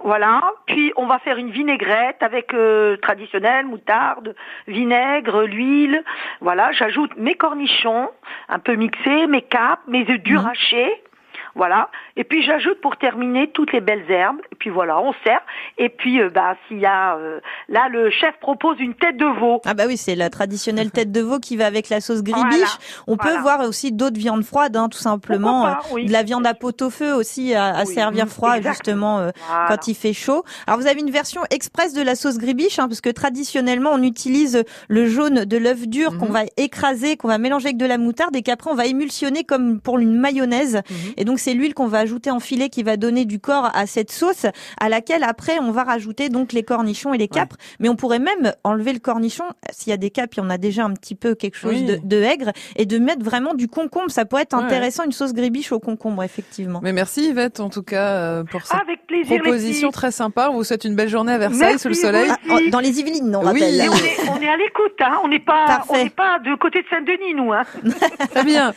Voilà, 0.02 0.52
puis 0.66 0.92
on 0.96 1.06
va 1.06 1.18
faire 1.18 1.36
une 1.36 1.50
vinaigrette 1.50 2.22
avec 2.22 2.54
euh, 2.54 2.96
traditionnelle, 2.96 3.66
moutarde, 3.66 4.34
vinaigre, 4.66 5.42
l'huile. 5.42 6.02
Voilà, 6.40 6.72
j'ajoute 6.72 7.10
mes 7.16 7.34
cornichons, 7.34 8.08
un 8.48 8.58
peu 8.58 8.74
mixés, 8.76 9.26
mes 9.26 9.42
capres, 9.42 9.82
mes 9.88 10.08
œufs 10.10 10.22
durs 10.22 10.46
hachés. 10.46 11.02
Voilà, 11.54 11.88
et 12.16 12.24
puis 12.24 12.42
j'ajoute 12.44 12.80
pour 12.80 12.96
terminer 12.96 13.50
toutes 13.52 13.72
les 13.72 13.80
belles 13.80 14.08
herbes. 14.10 14.38
Et 14.52 14.54
puis 14.56 14.70
voilà, 14.70 15.00
on 15.00 15.12
sert. 15.24 15.40
Et 15.78 15.88
puis 15.88 16.20
euh, 16.20 16.30
bah 16.30 16.54
s'il 16.68 16.78
y 16.78 16.86
a 16.86 17.16
euh, 17.16 17.40
là 17.68 17.88
le 17.90 18.10
chef 18.10 18.34
propose 18.40 18.78
une 18.80 18.94
tête 18.94 19.16
de 19.16 19.26
veau. 19.26 19.60
Ah 19.66 19.74
bah 19.74 19.84
oui, 19.86 19.96
c'est 19.96 20.14
la 20.14 20.30
traditionnelle 20.30 20.90
tête 20.92 21.10
de 21.12 21.20
veau 21.20 21.38
qui 21.38 21.56
va 21.56 21.66
avec 21.66 21.88
la 21.88 22.00
sauce 22.00 22.22
gribiche. 22.22 22.44
Voilà, 22.50 22.68
On 23.08 23.16
peut 23.16 23.36
voir 23.38 23.60
aussi 23.68 23.92
d'autres 23.92 24.18
viandes 24.18 24.44
froides, 24.44 24.76
hein, 24.76 24.88
tout 24.88 24.98
simplement. 24.98 25.62
Pas, 25.64 25.80
oui. 25.92 26.06
De 26.06 26.12
la 26.12 26.22
viande 26.22 26.46
à 26.46 26.54
pot 26.54 26.80
au 26.82 26.90
feu 26.90 27.14
aussi 27.14 27.54
à, 27.54 27.66
à 27.76 27.84
Oui, 27.84 27.94
servir 27.94 28.28
froid 28.28 28.60
justement 28.60 29.18
euh, 29.18 29.30
Voilà. 29.48 29.66
quand 29.68 29.88
il 29.88 29.94
fait 29.94 30.12
chaud. 30.12 30.44
Alors 30.66 30.78
vous 30.78 30.86
avez 30.86 31.00
une 31.00 31.10
version 31.10 31.40
express 31.50 31.94
de 31.94 32.02
la 32.02 32.14
sauce 32.14 32.38
gribiche, 32.38 32.78
hein, 32.78 32.86
parce 32.88 33.00
que 33.00 33.10
traditionnellement 33.10 33.90
on 33.92 34.02
utilise 34.02 34.62
le 34.88 35.06
jaune 35.06 35.44
de 35.44 35.56
l'œuf 35.56 35.88
dur 35.88 36.16
qu'on 36.18 36.26
Mhm. 36.26 36.32
va 36.32 36.42
écraser, 36.56 37.16
qu'on 37.16 37.28
va 37.28 37.38
mélanger 37.38 37.66
avec 37.68 37.76
de 37.76 37.86
la 37.86 37.98
moutarde 37.98 38.36
et 38.36 38.42
qu'après 38.42 38.70
on 38.70 38.74
va 38.74 38.86
émulsionner 38.86 39.42
comme 39.44 39.80
pour 39.80 39.98
une 39.98 40.14
mayonnaise. 40.18 40.82
Mhm. 40.90 40.96
Et 41.16 41.24
donc 41.24 41.38
c'est 41.40 41.54
l'huile 41.54 41.74
qu'on 41.74 41.86
va 41.88 41.98
ajouter 41.98 42.30
en 42.30 42.40
filet 42.40 42.68
qui 42.68 42.82
va 42.82 42.96
donner 42.96 43.24
du 43.24 43.40
corps 43.40 43.70
à 43.74 43.86
cette 43.86 44.12
sauce, 44.12 44.46
à 44.80 44.88
laquelle 44.88 45.24
après 45.24 45.58
on 45.60 45.70
va 45.72 45.82
rajouter 45.84 46.28
donc 46.28 46.52
les 46.52 46.62
cornichons 46.62 47.12
et 47.14 47.18
les 47.18 47.28
capres. 47.28 47.56
Mais 47.80 47.88
on 47.88 47.96
pourrait 47.96 48.18
même 48.18 48.52
enlever 48.64 48.92
le 48.92 48.98
cornichon 48.98 49.44
s'il 49.72 49.90
y 49.90 49.92
a 49.94 49.96
des 49.96 50.10
capres, 50.10 50.38
il 50.38 50.40
y 50.40 50.46
en 50.46 50.50
a 50.50 50.58
déjà 50.58 50.84
un 50.84 50.92
petit 50.94 51.14
peu 51.14 51.34
quelque 51.34 51.56
chose 51.56 51.74
Oui. 51.74 51.84
de, 51.84 51.98
de 52.02 52.22
aigre 52.22 52.52
et 52.76 52.86
de 52.86 52.98
mettre 52.98 53.24
vraiment 53.24 53.54
du 53.54 53.68
concombre. 53.68 54.10
Ça 54.10 54.24
pourrait 54.24 54.42
être 54.42 54.56
Ouais. 54.56 54.64
intéressant 54.64 55.04
une 55.04 55.12
sauce 55.12 55.32
gribiche 55.32 55.72
au 55.72 55.78
concombre 55.80 56.22
effectivement. 56.22 56.80
Mais 56.82 56.92
merci 56.92 57.28
Yvette 57.30 57.60
en 57.60 57.70
tout 57.70 57.82
cas 57.82 58.08
euh, 58.16 58.44
pour 58.44 58.66
cette 58.66 58.80
Avec 58.80 58.99
plaisir 59.10 59.42
proposition 59.42 59.88
les 59.88 59.92
très 59.92 60.10
sympa. 60.10 60.48
On 60.50 60.54
vous 60.54 60.64
souhaite 60.64 60.84
une 60.84 60.94
belle 60.94 61.08
journée 61.08 61.32
à 61.32 61.38
Versailles 61.38 61.58
Merci, 61.60 61.78
sous 61.80 61.88
le 61.88 61.94
soleil. 61.94 62.30
Ah, 62.30 62.54
en- 62.54 62.70
dans 62.70 62.80
les 62.80 62.98
Yvelines, 63.00 63.34
on 63.36 63.42
Oui. 63.52 63.60
on 63.62 63.64
est, 63.64 64.30
on 64.30 64.40
est 64.40 64.48
à 64.48 64.56
l'écoute, 64.56 64.94
hein. 65.00 65.18
On 65.24 65.28
n'est 65.28 65.38
pas, 65.38 65.66
Parfait. 65.66 65.86
on 65.90 66.04
n'est 66.04 66.10
pas 66.10 66.38
de 66.38 66.54
côté 66.56 66.82
de 66.82 66.86
Saint-Denis, 66.88 67.34
nous, 67.34 67.52
hein. 67.52 67.62
Très 68.30 68.44
bien. 68.44 68.72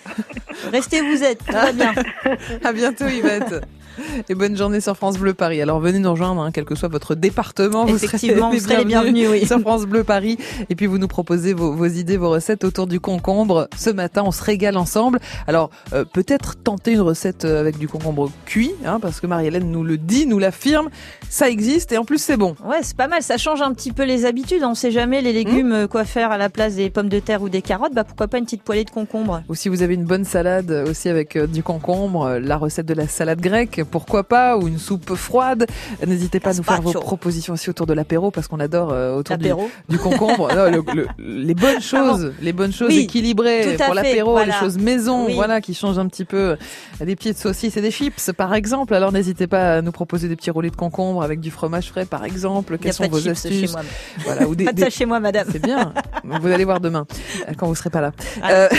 Restez 0.72 1.02
où 1.02 1.08
vous 1.08 1.24
êtes, 1.24 1.42
va 1.52 1.72
bien. 1.72 1.94
À 2.64 2.74
bientôt 2.74 3.06
Yvette. 3.08 3.56
Et 4.30 4.36
bonne 4.36 4.56
journée 4.58 4.82
sur 4.82 4.96
France 4.96 5.18
Bleu 5.18 5.34
Paris. 5.34 5.62
Alors 5.62 5.80
venez 5.80 6.00
nous 6.00 6.12
rejoindre, 6.12 6.42
hein, 6.42 6.52
quel 6.52 6.66
que 6.66 6.76
soit 6.76 6.90
votre 6.90 7.16
département. 7.16 7.86
Vous 7.86 7.96
Effectivement, 7.96 8.50
serez 8.50 8.60
vous 8.60 8.64
serez 8.64 8.78
les 8.78 8.86
bienvenus, 8.86 9.30
oui. 9.30 9.46
sur 9.46 9.60
France 9.60 9.86
Bleu 9.86 10.04
Paris. 10.04 10.38
Et 10.70 10.76
puis 10.76 10.86
vous 10.86 10.98
nous 10.98 11.08
proposez 11.08 11.54
vos, 11.54 11.74
vos 11.74 11.86
idées, 11.86 12.18
vos 12.18 12.30
recettes 12.30 12.64
autour 12.64 12.88
du 12.88 13.00
concombre. 13.00 13.68
Ce 13.78 13.90
matin, 13.90 14.24
on 14.26 14.32
se 14.32 14.44
régale 14.44 14.78
ensemble. 14.78 15.20
Alors 15.48 15.70
euh, 15.94 16.06
peut-être 16.06 16.56
tenter 16.56 16.94
une 16.94 17.02
recette 17.02 17.46
euh, 17.46 17.60
avec 17.60 17.78
du 17.78 17.88
concombre 17.88 18.32
cuit, 18.46 18.72
hein, 18.86 19.00
parce 19.00 19.20
que 19.20 19.28
Marie-Hélène 19.28 19.70
nous 19.70 19.84
le 19.84 19.98
dit, 19.98 20.26
nous 20.26 20.40
l'affirme. 20.40 20.90
Ça 21.30 21.50
existe 21.50 21.92
et 21.92 21.98
en 21.98 22.06
plus 22.06 22.20
c'est 22.20 22.38
bon. 22.38 22.56
Ouais, 22.64 22.80
c'est 22.82 22.98
pas 22.98 23.08
mal. 23.08 23.22
Ça 23.22 23.38
change 23.38 23.62
un 23.62 23.74
petit 23.74 23.92
peu 23.92 24.04
les 24.04 24.26
habitudes. 24.26 24.64
On 24.64 24.76
sait 24.76 24.92
jamais 24.92 25.22
les 25.22 25.34
légumes 25.34 25.72
euh, 25.74 25.88
quoi 25.88 26.06
faire 26.06 26.32
à 26.32 26.38
la 26.38 26.50
place 26.50 26.76
des 26.76 26.90
pommes 26.90 27.10
de 27.10 27.20
terre 27.20 27.42
ou 27.42 27.50
des 27.50 27.62
carottes. 27.62 27.94
Bah 27.94 28.04
pourquoi 28.04 28.28
pas 28.28 28.38
une 28.38 28.46
petite 28.46 28.64
poêlée 28.64 28.84
de 28.84 28.90
concombre? 28.90 29.44
Ou 29.50 29.56
si 29.56 29.70
vous 29.70 29.82
avez 29.82 29.94
une 29.94 30.06
bonne 30.06 30.26
salade 30.26 30.72
aussi 30.88 31.10
avec 31.10 31.36
euh, 31.36 31.48
du 31.48 31.64
concombre, 31.64 32.40
la 32.40 32.58
recette 32.58 32.86
de 32.86 32.94
la 32.94 33.08
salade 33.08 33.42
grecque, 33.42 33.83
pourquoi 33.84 34.24
pas, 34.24 34.58
ou 34.58 34.68
une 34.68 34.78
soupe 34.80 35.16
froide. 35.16 35.66
N'hésitez 36.06 36.40
pas 36.40 36.52
à 36.52 36.54
nous 36.54 36.64
faire 36.64 36.82
vos 36.82 36.92
propositions 36.94 37.54
aussi 37.54 37.70
autour 37.70 37.86
de 37.88 37.94
l'apéro, 37.94 38.32
parce 38.32 38.48
qu'on 38.48 38.60
adore 38.60 38.92
euh, 38.92 39.16
autour 39.16 39.38
du, 39.38 39.98
concombre. 39.98 40.50
Non, 40.56 40.70
le- 40.70 40.84
le- 40.94 41.08
les 41.20 41.54
bonnes 41.54 41.82
choses, 41.82 42.34
les 42.42 42.54
bonnes 42.54 42.72
choses 42.74 42.90
Oui, 42.90 43.00
équilibrées 43.00 43.76
pour 43.84 43.94
l'apéro, 43.94 44.32
voilà. 44.32 44.54
les 44.54 44.60
choses 44.60 44.78
maison, 44.78 45.26
Oui. 45.28 45.34
voilà, 45.36 45.62
qui 45.62 45.74
changent 45.74 46.00
un 46.00 46.08
petit 46.08 46.26
peu. 46.26 46.58
Des 47.04 47.16
petites 47.16 47.38
saucisses 47.38 47.76
et 47.78 47.82
des 47.82 47.92
chips, 47.92 48.32
par 48.38 48.54
exemple. 48.54 48.94
Alors 48.94 49.12
n'hésitez 49.12 49.48
pas 49.48 49.76
à 49.78 49.82
nous 49.82 49.92
proposer 49.92 50.28
des 50.28 50.36
petits 50.36 50.52
roulés 50.52 50.70
de 50.70 50.76
concombre 50.76 51.24
avec 51.24 51.40
du 51.40 51.52
fromage 51.52 51.90
frais, 51.90 52.06
par 52.06 52.24
exemple. 52.26 52.78
Quelles 52.78 52.94
sont 52.94 53.08
vos 53.08 53.28
astuces 53.28 53.60
chez 53.62 53.68
moi. 53.72 53.82
Voilà, 54.26 54.48
ou 54.48 54.56
des, 54.56 54.64
Pas 54.66 54.72
de 54.72 54.78
des- 54.78 54.84
ça 54.84 54.90
chez 54.90 55.06
moi, 55.06 55.20
madame. 55.20 55.48
c'est 55.52 55.62
bien. 55.62 55.94
Vous 56.24 56.48
allez 56.48 56.66
voir 56.66 56.80
demain, 56.80 57.06
euh, 57.50 57.54
quand 57.58 57.68
vous 57.68 57.76
serez 57.76 57.90
pas 57.90 58.02
là. 58.02 58.12
Ah. 58.42 58.52
Euh, 58.52 58.70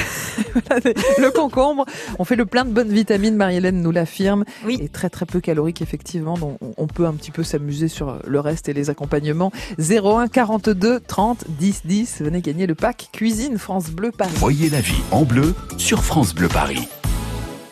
le 1.18 1.30
concombre, 1.30 1.84
on 2.18 2.24
fait 2.24 2.36
le 2.36 2.46
plein 2.46 2.64
de 2.64 2.70
bonnes 2.70 2.88
vitamines, 2.88 3.36
Marie-Hélène 3.36 3.82
nous 3.82 3.90
l'affirme. 3.90 4.44
Oui. 4.64 4.78
et 4.82 4.88
très 4.94 5.10
très 5.10 5.26
peu 5.26 5.40
calorique 5.40 5.82
effectivement. 5.82 6.38
Donc 6.38 6.56
on- 6.62 6.72
on 6.78 6.86
peut 6.86 7.04
un 7.06 7.12
petit 7.12 7.30
peu 7.30 7.42
s'amuser 7.42 7.88
sur 7.88 8.16
le 8.26 8.40
reste 8.40 8.70
et 8.70 8.72
les 8.72 8.88
accompagnements. 8.88 9.52
01 9.78 10.28
42 10.28 11.00
30 11.00 11.44
10 11.48 11.82
10. 11.84 12.22
Venez 12.22 12.40
gagner 12.40 12.66
le 12.66 12.74
pack 12.74 13.10
cuisine 13.12 13.58
France 13.58 13.90
Bleu 13.90 14.10
Paris. 14.10 14.32
Voyez 14.36 14.70
la 14.70 14.80
vie 14.80 15.02
en 15.10 15.24
bleu 15.24 15.54
sur 15.76 16.02
France 16.02 16.34
Bleu 16.34 16.48
Paris. 16.48 16.88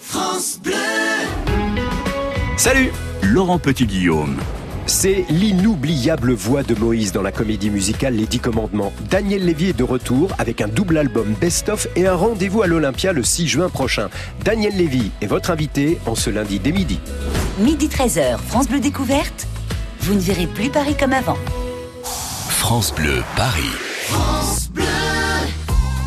France 0.01 0.61
Bleu. 0.63 0.73
Salut 2.59 2.91
Laurent 3.23 3.59
Petit-Guillaume. 3.59 4.37
C'est 4.93 5.25
l'inoubliable 5.31 6.35
voix 6.35 6.63
de 6.63 6.75
Moïse 6.75 7.13
dans 7.13 7.23
la 7.23 7.33
comédie 7.33 7.71
musicale 7.71 8.15
Les 8.15 8.27
Dix 8.27 8.41
Commandements. 8.41 8.93
Daniel 9.09 9.43
Lévy 9.43 9.71
est 9.71 9.73
de 9.73 9.85
retour 9.85 10.31
avec 10.39 10.61
un 10.61 10.69
double 10.69 10.99
album 10.99 11.35
best-of 11.41 11.89
et 11.97 12.07
un 12.07 12.15
rendez-vous 12.15 12.61
à 12.61 12.67
l'Olympia 12.67 13.15
le 13.15 13.23
6 13.23 13.49
juin 13.49 13.71
prochain. 13.71 14.11
Daniel 14.45 14.77
Lévy 14.77 15.11
est 15.23 15.27
votre 15.27 15.51
invité 15.51 15.99
en 16.05 16.15
ce 16.15 16.29
lundi 16.29 16.59
dès 16.59 16.73
midi. 16.73 17.01
Midi 17.59 17.89
13h, 17.89 18.37
France 18.37 18.69
Bleu 18.69 18.81
Découverte. 18.81 19.47
Vous 20.01 20.13
ne 20.13 20.21
verrez 20.21 20.47
plus 20.47 20.69
Paris 20.69 20.95
comme 21.01 21.15
avant. 21.15 21.39
France 22.03 22.95
Bleu 22.95 23.23
Paris. 23.35 23.73
France 24.09 24.69
Bleu. 24.69 24.82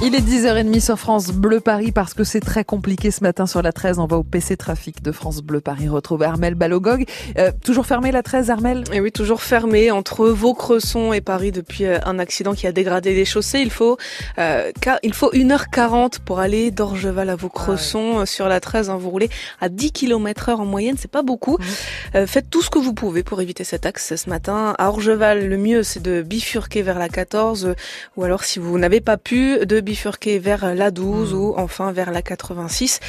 Il 0.04 0.14
est 0.14 0.20
10h30 0.20 0.82
sur 0.82 1.00
France 1.00 1.28
Bleu 1.32 1.62
Paris 1.62 1.94
parce 1.94 2.14
que 2.14 2.26
c'est 2.26 2.42
très 2.42 2.66
compliqué 2.66 3.12
ce 3.12 3.24
matin 3.24 3.48
sur 3.48 3.62
la 3.62 3.72
13. 3.72 3.98
On 3.98 4.08
va 4.08 4.18
au 4.18 4.24
PC 4.24 4.58
Trafic 4.58 5.02
de 5.02 5.12
France 5.14 5.42
Bleu 5.42 5.62
Paris 5.62 5.88
retrouver 5.88 6.26
Armel 6.26 6.54
Balogog. 6.54 7.06
Euh, 7.38 7.52
toujours 7.64 7.86
fermé 7.86 8.12
la 8.12 8.22
13, 8.22 8.50
Armel? 8.50 8.84
Et 8.92 9.00
oui, 9.00 9.14
toujours 9.14 9.42
fermé 9.42 9.92
entre 9.92 10.28
Vaucresson 10.28 11.14
et 11.14 11.22
Paris 11.22 11.54
depuis 11.54 11.86
euh, 11.86 11.98
un 12.06 12.20
accident 12.20 12.54
qui 12.54 12.68
a 12.68 12.74
dégradé 12.74 13.16
les 13.16 13.24
chaussées. 13.24 13.60
Il 13.60 13.72
faut, 13.72 13.98
euh, 14.38 14.70
il 15.02 15.14
faut 15.14 15.32
1h40 15.32 16.20
pour 16.20 16.40
aller 16.40 16.72
d'Orgeval 16.72 17.30
à 17.30 17.38
Vaucresson 17.38 18.20
euh, 18.20 18.26
sur 18.26 18.50
la 18.50 18.60
13. 18.60 18.90
hein. 18.90 18.98
vous 18.98 19.10
roulez 19.10 19.30
à 19.62 19.70
10 19.70 19.94
km 19.94 20.50
heure 20.50 20.60
en 20.60 20.66
moyenne, 20.66 20.98
c'est 21.00 21.10
pas 21.10 21.24
beaucoup. 21.24 21.58
Euh, 22.16 22.28
faites 22.28 22.50
tout 22.50 22.62
ce 22.62 22.70
que 22.70 22.80
vous 22.80 22.94
pouvez 22.94 23.24
pour 23.24 23.42
éviter 23.42 23.64
cet 23.64 23.86
axe 23.86 24.14
ce 24.14 24.30
matin. 24.30 24.76
À 24.78 24.90
Orgeval, 24.90 25.48
le 25.48 25.58
mieux 25.58 25.84
c'est 25.84 26.02
de 26.02 26.22
bifurquer 26.22 26.82
vers 26.82 27.00
la 27.00 27.08
14 27.08 27.66
euh, 27.66 27.76
ou 28.18 28.24
alors 28.24 28.44
si 28.44 28.60
vous 28.60 28.78
n'avez 28.78 29.00
pas 29.00 29.16
pu, 29.16 29.66
de 29.66 29.85
bifurquer 29.86 30.40
vers 30.40 30.76
la 30.76 30.92
12 30.92 31.34
ou 31.34 31.54
enfin 31.56 31.94
vers 31.94 32.12
la 32.12 32.22
86. 32.22 33.00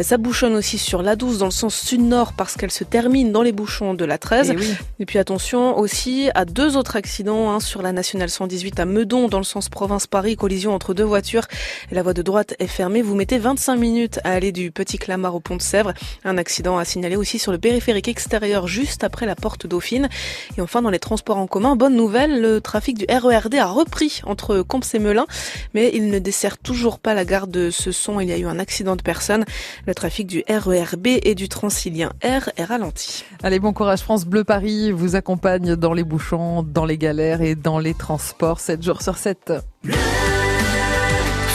Ça 0.00 0.18
bouchonne 0.18 0.54
aussi 0.54 0.76
sur 0.76 1.00
la 1.00 1.16
12 1.16 1.38
dans 1.38 1.46
le 1.46 1.50
sens 1.50 1.74
sud-nord 1.74 2.34
parce 2.34 2.56
qu'elle 2.56 2.70
se 2.70 2.84
termine 2.84 3.32
dans 3.32 3.42
les 3.42 3.52
bouchons 3.52 3.94
de 3.94 4.04
la 4.04 4.18
13. 4.18 4.50
Eh 4.50 4.56
oui. 4.56 4.74
Et 5.00 5.06
puis 5.06 5.18
attention 5.18 5.78
aussi 5.78 6.28
à 6.34 6.44
deux 6.44 6.76
autres 6.76 6.96
accidents 6.96 7.50
hein, 7.50 7.60
sur 7.60 7.80
la 7.80 7.92
nationale 7.92 8.28
118 8.28 8.80
à 8.80 8.84
Meudon 8.84 9.28
dans 9.28 9.38
le 9.38 9.44
sens 9.44 9.70
province-Paris, 9.70 10.36
collision 10.36 10.74
entre 10.74 10.92
deux 10.92 11.04
voitures 11.04 11.46
la 11.90 12.02
voie 12.02 12.14
de 12.14 12.22
droite 12.22 12.54
est 12.58 12.66
fermée. 12.66 13.02
Vous 13.02 13.14
mettez 13.14 13.38
25 13.38 13.76
minutes 13.76 14.20
à 14.24 14.32
aller 14.32 14.52
du 14.52 14.70
Petit 14.70 14.98
Clamart 14.98 15.34
au 15.34 15.40
pont 15.40 15.56
de 15.56 15.62
Sèvres. 15.62 15.94
Un 16.24 16.38
accident 16.38 16.76
à 16.78 16.84
signaler 16.84 17.16
aussi 17.16 17.38
sur 17.38 17.52
le 17.52 17.58
périphérique 17.58 18.08
extérieur 18.08 18.66
juste 18.66 19.04
après 19.04 19.26
la 19.26 19.36
porte 19.36 19.66
Dauphine. 19.66 20.08
Et 20.56 20.60
enfin 20.60 20.82
dans 20.82 20.90
les 20.90 20.98
transports 20.98 21.36
en 21.36 21.46
commun, 21.46 21.76
bonne 21.76 21.94
nouvelle, 21.94 22.40
le 22.40 22.60
trafic 22.60 22.98
du 22.98 23.06
RERD 23.08 23.54
a 23.54 23.66
repris 23.66 24.20
entre 24.24 24.62
Comps 24.62 24.94
et 24.94 24.98
Melun, 24.98 25.26
mais 25.72 25.90
il 25.94 26.10
ne 26.10 26.18
dessert 26.24 26.58
toujours 26.58 26.98
pas 26.98 27.14
la 27.14 27.24
gare 27.24 27.46
de 27.46 27.70
Cesson. 27.70 28.18
Il 28.18 28.28
y 28.28 28.32
a 28.32 28.38
eu 28.38 28.46
un 28.46 28.58
accident 28.58 28.96
de 28.96 29.02
personne. 29.02 29.44
Le 29.86 29.94
trafic 29.94 30.26
du 30.26 30.42
RERB 30.48 31.06
et 31.22 31.36
du 31.36 31.48
Transilien 31.48 32.10
R 32.24 32.50
est 32.56 32.64
ralenti. 32.64 33.24
Allez, 33.44 33.60
bon 33.60 33.72
courage. 33.72 34.00
France 34.00 34.24
Bleu 34.24 34.42
Paris 34.42 34.90
vous 34.90 35.14
accompagne 35.14 35.76
dans 35.76 35.92
les 35.92 36.02
bouchons, 36.02 36.64
dans 36.64 36.86
les 36.86 36.98
galères 36.98 37.42
et 37.42 37.54
dans 37.54 37.78
les 37.78 37.94
transports 37.94 38.58
7 38.58 38.82
jours 38.82 39.02
sur 39.02 39.16
7. 39.16 39.52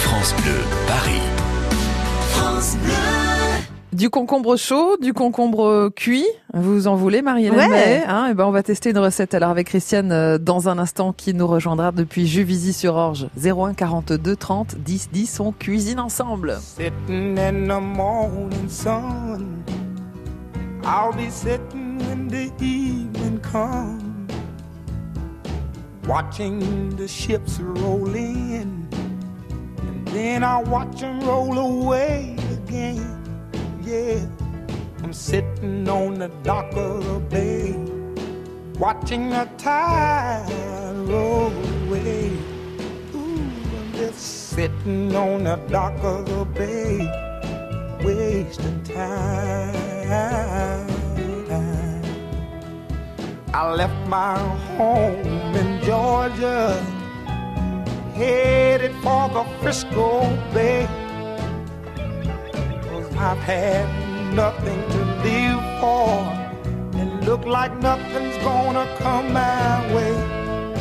France 0.03 0.36
Bleu 0.41 0.62
Paris. 0.88 1.38
Du 3.91 4.12
concombre 4.12 4.56
chaud, 4.56 4.97
du 5.02 5.13
concombre 5.13 5.89
cuit. 5.95 6.25
Vous 6.54 6.88
en 6.88 6.95
voulez, 6.95 7.23
Marie-Hélène 7.23 7.71
Ouais. 7.71 8.04
Hein? 8.08 8.28
Eh 8.30 8.34
ben, 8.36 8.45
on 8.45 8.52
va 8.52 8.62
tester 8.62 8.91
une 8.91 8.99
recette 8.99 9.34
alors 9.34 9.49
avec 9.49 9.67
Christiane 9.67 10.12
euh, 10.12 10.38
dans 10.38 10.69
un 10.69 10.78
instant 10.78 11.12
qui 11.12 11.34
nous 11.34 11.47
rejoindra 11.47 11.91
depuis 11.91 12.28
Juvisy 12.28 12.71
sur 12.71 12.93
Orge. 12.95 13.28
01 13.43 13.73
42 13.73 14.36
30 14.36 14.75
10 14.78 15.10
10. 15.12 15.39
On 15.39 15.52
cuisine 15.52 15.99
ensemble. 15.99 16.58
Sitting 16.62 17.39
in 17.39 17.67
the 17.67 17.82
morning 17.82 18.69
sun. 18.69 19.63
I'll 20.84 21.12
be 21.12 21.32
sitting 21.32 21.97
when 22.08 22.28
the 22.28 22.52
evening 22.63 23.39
comes. 23.41 24.04
Watching 26.08 26.95
the 26.95 27.08
ships 27.08 27.60
roll 27.60 28.13
in. 28.15 28.88
And 29.82 30.08
then 30.13 30.43
I'll 30.43 30.63
watch 30.63 30.99
them 31.02 31.19
roll 31.21 31.58
away 31.58 32.36
again. 32.67 33.18
Yeah. 33.89 34.23
I'm 35.02 35.13
sitting 35.13 35.89
on 35.89 36.19
the 36.19 36.28
dock 36.43 36.71
of 36.75 37.04
the 37.04 37.19
bay. 37.19 37.73
Watching 38.78 39.32
the 39.32 39.49
tide 39.58 40.45
roll 41.10 41.52
away. 41.88 42.30
Ooh, 43.15 43.49
I'm 43.80 43.91
just 43.93 44.49
sitting 44.52 45.15
on 45.15 45.45
the 45.45 45.56
dock 45.71 45.97
of 46.04 46.28
the 46.28 46.45
bay, 46.45 46.99
wasting 48.06 48.84
time. 48.84 49.75
I 53.52 53.73
left 53.73 54.08
my 54.08 54.38
home 54.78 55.56
in 55.56 55.84
Georgia, 55.84 56.80
headed 58.13 58.93
for 59.02 59.30
the 59.30 59.43
Frisco 59.60 60.30
Bay. 60.54 61.09
I've 63.21 63.38
had 63.39 63.86
nothing 64.34 64.82
to 64.91 64.97
live 65.25 65.62
for, 65.82 66.08
and 66.97 67.25
look 67.25 67.45
like 67.45 67.75
nothing's 67.82 68.38
gonna 68.38 68.88
come 68.97 69.34
my 69.34 69.93
way. 69.93 70.15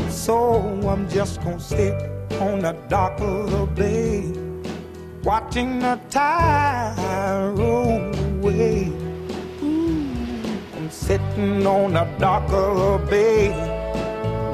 So 0.09 0.63
I'm 0.89 1.09
just 1.09 1.43
gonna 1.43 1.59
sit 1.59 1.95
on 2.41 2.61
the 2.61 2.77
dock 2.89 3.21
of 3.21 3.51
the 3.51 3.67
bay, 3.67 4.33
watching 5.25 5.81
the 5.81 5.99
tide 6.11 7.55
roll 7.59 8.15
away. 8.37 8.93
Ooh, 9.65 10.07
I'm 10.77 10.91
sitting 10.91 11.67
on 11.67 11.95
the 11.95 12.05
dock 12.21 12.49
of 12.53 12.77
the 12.79 13.11
bay, 13.11 13.51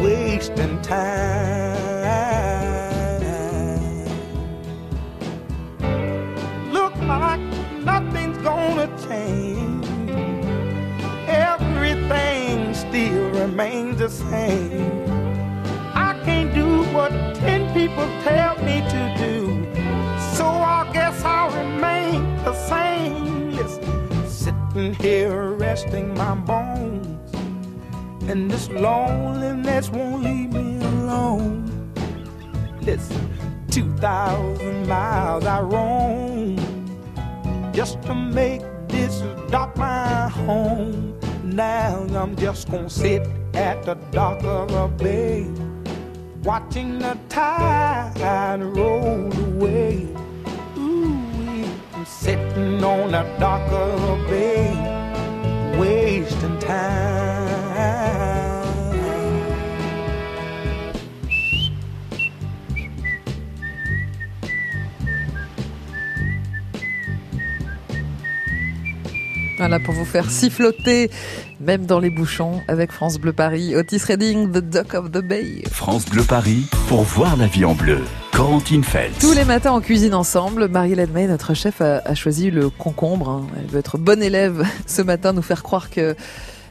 wasting 0.02 0.80
time. 0.80 1.93
Change. 9.06 9.86
Everything 11.28 12.74
still 12.74 13.30
remains 13.30 13.98
the 13.98 14.08
same. 14.08 15.04
I 15.94 16.20
can't 16.24 16.54
do 16.54 16.84
what 16.92 17.10
ten 17.34 17.72
people 17.72 18.06
tell 18.22 18.56
me 18.62 18.80
to 18.94 19.14
do. 19.18 19.66
So 20.36 20.46
I 20.46 20.90
guess 20.92 21.22
I'll 21.24 21.50
remain 21.50 22.36
the 22.44 22.54
same. 22.54 23.52
Listen, 23.56 24.28
sitting 24.28 24.94
here 24.94 25.52
resting 25.52 26.14
my 26.14 26.34
bones. 26.34 27.32
And 28.28 28.50
this 28.50 28.68
loneliness 28.70 29.90
won't 29.90 30.22
leave 30.22 30.52
me 30.52 30.78
alone. 30.84 31.92
Listen, 32.80 33.28
2,000 33.70 34.86
miles 34.86 35.44
I 35.44 35.60
roam 35.60 36.56
just 37.72 38.00
to 38.02 38.14
make 38.14 38.62
this 38.94 39.20
is 39.20 39.50
dock 39.50 39.76
my 39.76 40.28
home. 40.28 41.18
Now 41.42 42.06
I'm 42.14 42.36
just 42.36 42.70
gonna 42.70 42.88
sit 42.88 43.22
at 43.54 43.84
the 43.84 43.94
dock 44.12 44.42
of 44.44 44.72
a 44.72 44.88
bay, 44.88 45.46
watching 46.42 46.98
the 46.98 47.18
tide 47.28 48.60
roll 48.62 49.32
away. 49.48 50.06
Ooh, 50.78 51.64
I'm 51.94 52.06
sitting 52.06 52.82
on 52.82 53.12
the 53.12 53.24
dock 53.38 53.66
of 53.72 54.02
a 54.14 54.16
bay, 54.28 54.70
wasting 55.78 56.58
time. 56.60 57.13
Voilà 69.66 69.80
pour 69.80 69.94
vous 69.94 70.04
faire 70.04 70.30
siffloter, 70.30 71.10
même 71.58 71.86
dans 71.86 71.98
les 71.98 72.10
bouchons, 72.10 72.60
avec 72.68 72.92
France 72.92 73.18
Bleu 73.18 73.32
Paris. 73.32 73.74
Otis 73.74 73.96
Redding, 74.06 74.50
The 74.52 74.58
Duck 74.58 74.92
of 74.92 75.10
the 75.10 75.22
Bay. 75.26 75.62
France 75.72 76.04
Bleu 76.04 76.22
Paris 76.22 76.66
pour 76.86 77.00
voir 77.00 77.34
la 77.38 77.46
vie 77.46 77.64
en 77.64 77.74
bleu. 77.74 78.00
Corentine 78.34 78.84
Feltz. 78.84 79.18
Tous 79.20 79.32
les 79.32 79.46
matins, 79.46 79.72
on 79.72 79.80
cuisine 79.80 80.12
ensemble. 80.12 80.68
Marie-Hélène 80.68 81.12
May, 81.12 81.26
notre 81.28 81.54
chef, 81.54 81.80
a, 81.80 82.02
a 82.04 82.14
choisi 82.14 82.50
le 82.50 82.68
concombre. 82.68 83.30
hein. 83.30 83.46
Elle 83.58 83.70
veut 83.70 83.78
être 83.78 83.96
bonne 83.96 84.22
élève 84.22 84.66
ce 84.86 85.00
matin, 85.00 85.32
nous 85.32 85.40
faire 85.40 85.62
croire 85.62 85.88
que 85.88 86.14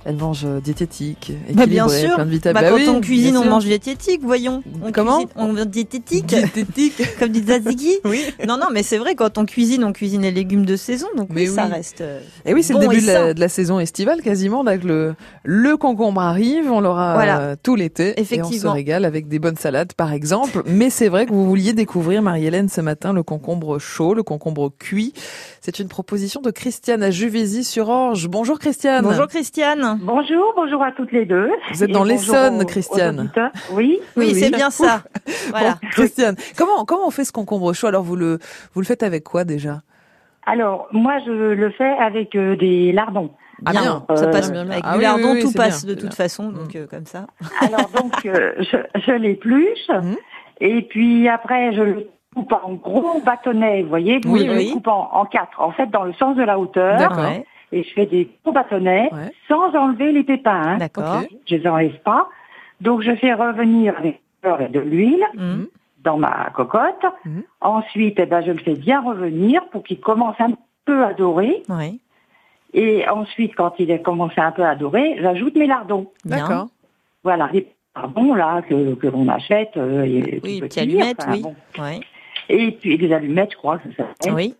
Elle 0.05 0.17
mange 0.17 0.43
euh, 0.45 0.59
diététique, 0.59 1.31
Bah, 1.53 1.65
bien 1.65 1.87
sûr. 1.87 2.15
plein 2.15 2.25
de 2.25 2.29
vitamines. 2.31 2.53
Bah, 2.55 2.61
Bah 2.61 2.69
quand 2.71 2.75
oui, 2.75 2.89
on 2.89 2.99
cuisine, 2.99 3.37
on 3.37 3.45
mange 3.45 3.63
diététique, 3.63 4.19
voyons. 4.21 4.61
On 4.83 4.91
Comment 4.91 5.19
cuisine- 5.19 5.29
On 5.37 5.53
mange 5.53 5.67
diététique. 5.67 6.25
Diététique. 6.25 7.01
Comme 7.19 7.29
dit 7.29 7.43
Zaziki. 7.43 7.99
Oui. 8.05 8.21
Non, 8.45 8.57
non, 8.57 8.65
mais 8.73 8.83
c'est 8.83 8.97
vrai, 8.97 9.15
quand 9.15 9.37
on 9.37 9.45
cuisine, 9.45 9.83
on 9.85 9.93
cuisine 9.93 10.23
les 10.23 10.31
légumes 10.31 10.65
de 10.65 10.75
saison, 10.75 11.07
donc 11.15 11.29
Mais 11.29 11.47
oui, 11.47 11.55
ça 11.55 11.65
reste. 11.65 12.01
euh, 12.01 12.19
Et 12.45 12.53
oui, 12.53 12.63
c'est 12.63 12.73
bon 12.73 12.79
le 12.81 12.87
début 12.89 13.01
de 13.01 13.07
la, 13.07 13.13
sain. 13.13 13.33
de 13.33 13.39
la 13.39 13.47
saison 13.49 13.79
estivale 13.79 14.21
quasiment. 14.21 14.61
Là, 14.63 14.77
que 14.77 14.85
le, 14.87 15.15
le 15.45 15.77
concombre 15.77 16.19
arrive, 16.21 16.69
on 16.69 16.81
l'aura 16.81 17.13
Voilà. 17.13 17.39
euh, 17.39 17.55
tout 17.61 17.75
l'été. 17.75 18.09
Et 18.09 18.11
on 18.11 18.15
se 18.15 18.21
Effectivement. 18.21 18.73
régale 18.73 19.05
avec 19.05 19.27
des 19.29 19.39
bonnes 19.39 19.55
salades, 19.57 19.93
par 19.93 20.11
exemple. 20.11 20.63
Mais 20.65 20.89
c'est 20.89 21.07
vrai 21.07 21.25
que 21.25 21.31
vous 21.31 21.45
vouliez 21.45 21.71
découvrir, 21.71 22.21
Marie-Hélène, 22.21 22.67
ce 22.67 22.81
matin, 22.81 23.13
le 23.13 23.23
concombre 23.23 23.79
chaud, 23.79 24.13
le 24.13 24.23
concombre 24.23 24.69
cuit. 24.77 25.13
C'est 25.61 25.79
une 25.79 25.87
proposition 25.87 26.41
de 26.41 26.51
Christiane 26.51 27.03
à 27.03 27.09
Juvisy-sur-Orge. 27.09 28.27
Bonjour 28.27 28.59
Christiane. 28.59 29.03
Bonjour 29.05 29.27
Christiane. 29.27 29.92
Bonjour, 30.01 30.53
bonjour 30.55 30.83
à 30.83 30.91
toutes 30.91 31.11
les 31.11 31.25
deux. 31.25 31.49
Vous 31.71 31.83
êtes 31.83 31.91
dans 31.91 32.03
l'Essonne, 32.03 32.57
aux- 32.57 32.61
aux 32.61 32.65
Christiane. 32.65 33.19
auditeurs. 33.21 33.51
Oui, 33.71 33.99
Oui, 34.15 34.33
c'est 34.35 34.49
bien 34.51 34.69
ça. 34.69 35.03
Voilà. 35.49 35.77
Bon, 35.81 35.87
Christiane, 35.91 36.35
comment, 36.57 36.85
comment 36.85 37.07
on 37.07 37.11
fait 37.11 37.25
ce 37.25 37.31
concombre 37.31 37.73
chaud? 37.73 37.87
Alors, 37.87 38.03
vous 38.03 38.15
le, 38.15 38.39
vous 38.73 38.81
le 38.81 38.85
faites 38.85 39.03
avec 39.03 39.23
quoi 39.23 39.43
déjà? 39.43 39.81
Alors, 40.45 40.87
moi, 40.91 41.13
je 41.25 41.31
le 41.31 41.69
fais 41.71 41.91
avec 41.99 42.35
euh, 42.35 42.55
des 42.55 42.91
lardons. 42.91 43.31
Ah, 43.65 43.71
bien. 43.71 44.05
Ça 44.15 44.25
Euh, 44.25 44.31
passe 44.31 44.51
bien. 44.51 44.61
Avec 44.69 44.83
ah 44.83 44.91
du 44.93 44.97
oui, 44.97 45.03
lardon, 45.03 45.23
oui, 45.31 45.31
oui, 45.35 45.41
tout 45.41 45.51
passe 45.53 45.85
bien, 45.85 45.93
de 45.95 45.99
toute 45.99 46.09
bien. 46.09 46.15
façon, 46.15 46.49
donc 46.49 46.75
euh, 46.75 46.85
comme 46.87 47.05
ça. 47.05 47.27
Alors, 47.61 47.89
donc, 47.95 48.25
euh, 48.25 48.53
je, 48.59 48.77
je 49.05 49.11
l'épluche. 49.11 49.87
Mhm. 49.89 50.15
Et 50.61 50.81
puis 50.83 51.27
après, 51.29 51.73
je 51.73 51.81
le 51.81 52.07
coupe 52.35 52.53
en 52.53 52.73
gros 52.73 53.21
bâtonnets, 53.25 53.83
vous 53.83 53.89
voyez. 53.89 54.19
Vous 54.23 54.33
Oui, 54.33 54.45
je 54.47 54.51
oui. 54.51 54.67
le 54.69 54.73
coupe 54.73 54.87
en, 54.87 55.09
en 55.13 55.25
quatre, 55.25 55.61
en 55.61 55.71
fait, 55.71 55.87
dans 55.91 56.03
le 56.03 56.13
sens 56.13 56.35
de 56.35 56.43
la 56.43 56.57
hauteur. 56.59 56.97
D'accord. 56.97 57.19
Ouais, 57.25 57.45
Et 57.73 57.83
je 57.83 57.93
fais 57.93 58.05
des 58.05 58.29
gros 58.43 58.53
bâtonnets 58.53 59.09
Ouais. 59.11 59.31
sans 59.47 59.73
enlever 59.75 60.11
les 60.11 60.23
pépins. 60.23 60.61
hein. 60.63 60.77
D'accord. 60.77 61.21
Je 61.47 61.55
les 61.55 61.67
enlève 61.67 61.99
pas. 62.03 62.29
Donc, 62.81 63.01
je 63.01 63.15
fais 63.15 63.33
revenir 63.33 63.95
avec 63.97 64.21
de 64.71 64.79
l'huile 64.79 65.23
Mhm. 65.33 65.67
dans 66.03 66.17
ma 66.17 66.49
cocotte. 66.53 67.05
Mhm. 67.25 67.43
Ensuite, 67.61 68.15
eh 68.19 68.25
ben, 68.25 68.41
je 68.45 68.51
le 68.51 68.59
fais 68.59 68.75
bien 68.75 69.01
revenir 69.01 69.65
pour 69.71 69.83
qu'il 69.83 69.99
commence 69.99 70.35
un 70.39 70.51
peu 70.85 71.03
à 71.03 71.13
dorer. 71.13 71.63
Ouais. 71.69 71.93
Et 72.73 73.07
ensuite, 73.07 73.55
quand 73.55 73.73
il 73.79 73.91
a 73.91 73.97
commencé 73.99 74.39
un 74.41 74.51
peu 74.51 74.63
à 74.63 74.75
dorer, 74.75 75.15
j'ajoute 75.21 75.55
mes 75.55 75.67
lardons. 75.67 76.07
D'accord. 76.25 76.67
Voilà, 77.23 77.49
les 77.53 77.67
lardons 77.95 78.33
là 78.35 78.61
que, 78.67 78.95
que 78.95 79.07
l'on 79.07 79.27
achète. 79.29 79.77
euh, 79.77 80.03
et 80.03 80.41
Oui, 80.43 80.59
petit, 80.59 80.79
allumettes, 80.79 81.17
enfin, 81.21 81.31
oui. 81.33 81.41
bon. 81.41 81.55
Ouais. 81.79 81.99
Et 82.49 82.71
puis 82.71 82.97
des 82.97 83.13
allumettes, 83.13 83.51
je 83.53 83.57
crois 83.57 83.77
que 83.77 83.89
ça 83.93 84.03
s'appelle. 84.03 84.33
Oui. 84.33 84.55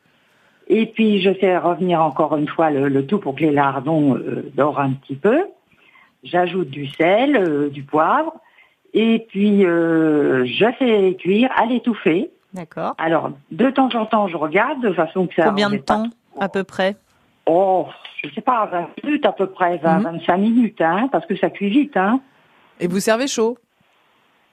Et 0.76 0.88
puis 0.88 1.22
je 1.22 1.32
fais 1.36 1.56
revenir 1.56 2.02
encore 2.02 2.36
une 2.36 2.48
fois 2.48 2.72
le, 2.72 2.88
le 2.88 3.06
tout 3.06 3.20
pour 3.20 3.36
que 3.36 3.42
les 3.42 3.52
lardons 3.52 4.16
euh, 4.16 4.52
dorent 4.56 4.80
un 4.80 4.94
petit 4.94 5.16
peu. 5.16 5.44
J'ajoute 6.24 6.70
du 6.70 6.88
sel, 6.88 7.36
euh, 7.38 7.70
du 7.70 7.84
poivre. 7.84 8.34
Et 8.96 9.26
puis 9.30 9.66
euh, 9.66 10.46
je 10.46 10.66
fais 10.80 11.16
cuire 11.20 11.52
à 11.56 11.68
l'étouffer. 11.68 12.32
D'accord. 12.56 12.96
Alors 12.98 13.30
de 13.52 13.70
temps 13.70 13.90
en 13.94 14.08
temps, 14.08 14.28
je 14.28 14.36
regarde 14.36 14.82
de 14.82 14.92
façon 14.94 15.28
que 15.28 15.36
ça. 15.36 15.46
Combien 15.50 15.70
de 15.70 15.78
pas 15.78 15.96
temps 15.96 16.08
à 16.40 16.50
peu 16.50 16.64
près? 16.64 16.96
Oh, 17.46 17.86
je 18.24 18.30
sais 18.34 18.42
pas, 18.42 18.66
20 18.72 18.88
minutes 19.04 19.26
à 19.28 19.32
peu 19.32 19.46
près, 19.48 19.78
20, 19.78 19.98
Mhm. 19.98 20.04
25 20.04 20.38
minutes, 20.38 20.82
hein, 20.82 21.08
parce 21.12 21.26
que 21.28 21.36
ça 21.36 21.50
cuit 21.52 21.70
vite, 21.70 21.98
hein. 21.98 22.20
Et 22.80 22.88
vous 22.88 23.00
servez 23.00 23.28
chaud? 23.28 23.58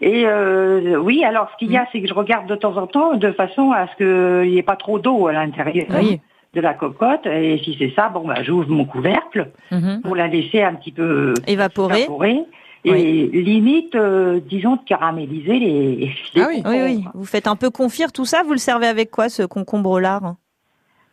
Et 0.02 0.24
euh, 0.26 0.96
oui, 0.96 1.24
alors 1.24 1.48
ce 1.52 1.56
qu'il 1.58 1.70
y 1.70 1.76
a, 1.76 1.80
Mhm. 1.82 1.86
c'est 1.92 2.00
que 2.02 2.08
je 2.08 2.14
regarde 2.14 2.46
de 2.46 2.54
temps 2.54 2.76
en 2.76 2.86
temps 2.86 3.16
de 3.16 3.32
façon 3.32 3.72
à 3.72 3.86
ce 3.88 3.96
qu'il 3.96 4.50
n'y 4.50 4.58
ait 4.58 4.62
pas 4.62 4.76
trop 4.76 4.98
d'eau 4.98 5.26
à 5.26 5.32
l'intérieur 5.32 5.86
Oui. 5.94 6.20
de 6.54 6.60
la 6.60 6.72
cocotte. 6.74 7.26
Et 7.26 7.58
si 7.62 7.76
c'est 7.78 7.92
ça, 7.94 8.08
bon, 8.08 8.26
bah, 8.26 8.42
j'ouvre 8.42 8.68
mon 8.70 8.84
couvercle 8.86 9.50
Mhm. 9.70 10.00
pour 10.02 10.16
la 10.16 10.26
laisser 10.26 10.62
un 10.62 10.74
petit 10.74 10.92
peu 10.92 11.34
Évaporé. 11.46 11.98
évaporer. 12.02 12.44
Et 12.86 12.92
Oui. 12.92 13.30
limite, 13.42 13.94
euh, 13.94 14.40
disons, 14.40 14.76
de 14.76 14.80
caraméliser 14.86 15.58
les, 15.58 15.96
les 16.34 16.40
Ah 16.42 16.46
oui. 16.48 16.62
Oui, 16.64 16.78
oui. 16.82 17.04
Vous 17.12 17.26
faites 17.26 17.46
un 17.46 17.56
peu 17.56 17.68
confire 17.68 18.10
tout 18.10 18.24
ça. 18.24 18.42
Vous 18.42 18.52
le 18.52 18.58
servez 18.58 18.86
avec 18.86 19.10
quoi, 19.10 19.28
ce 19.28 19.42
concombre 19.42 20.00
lard 20.00 20.36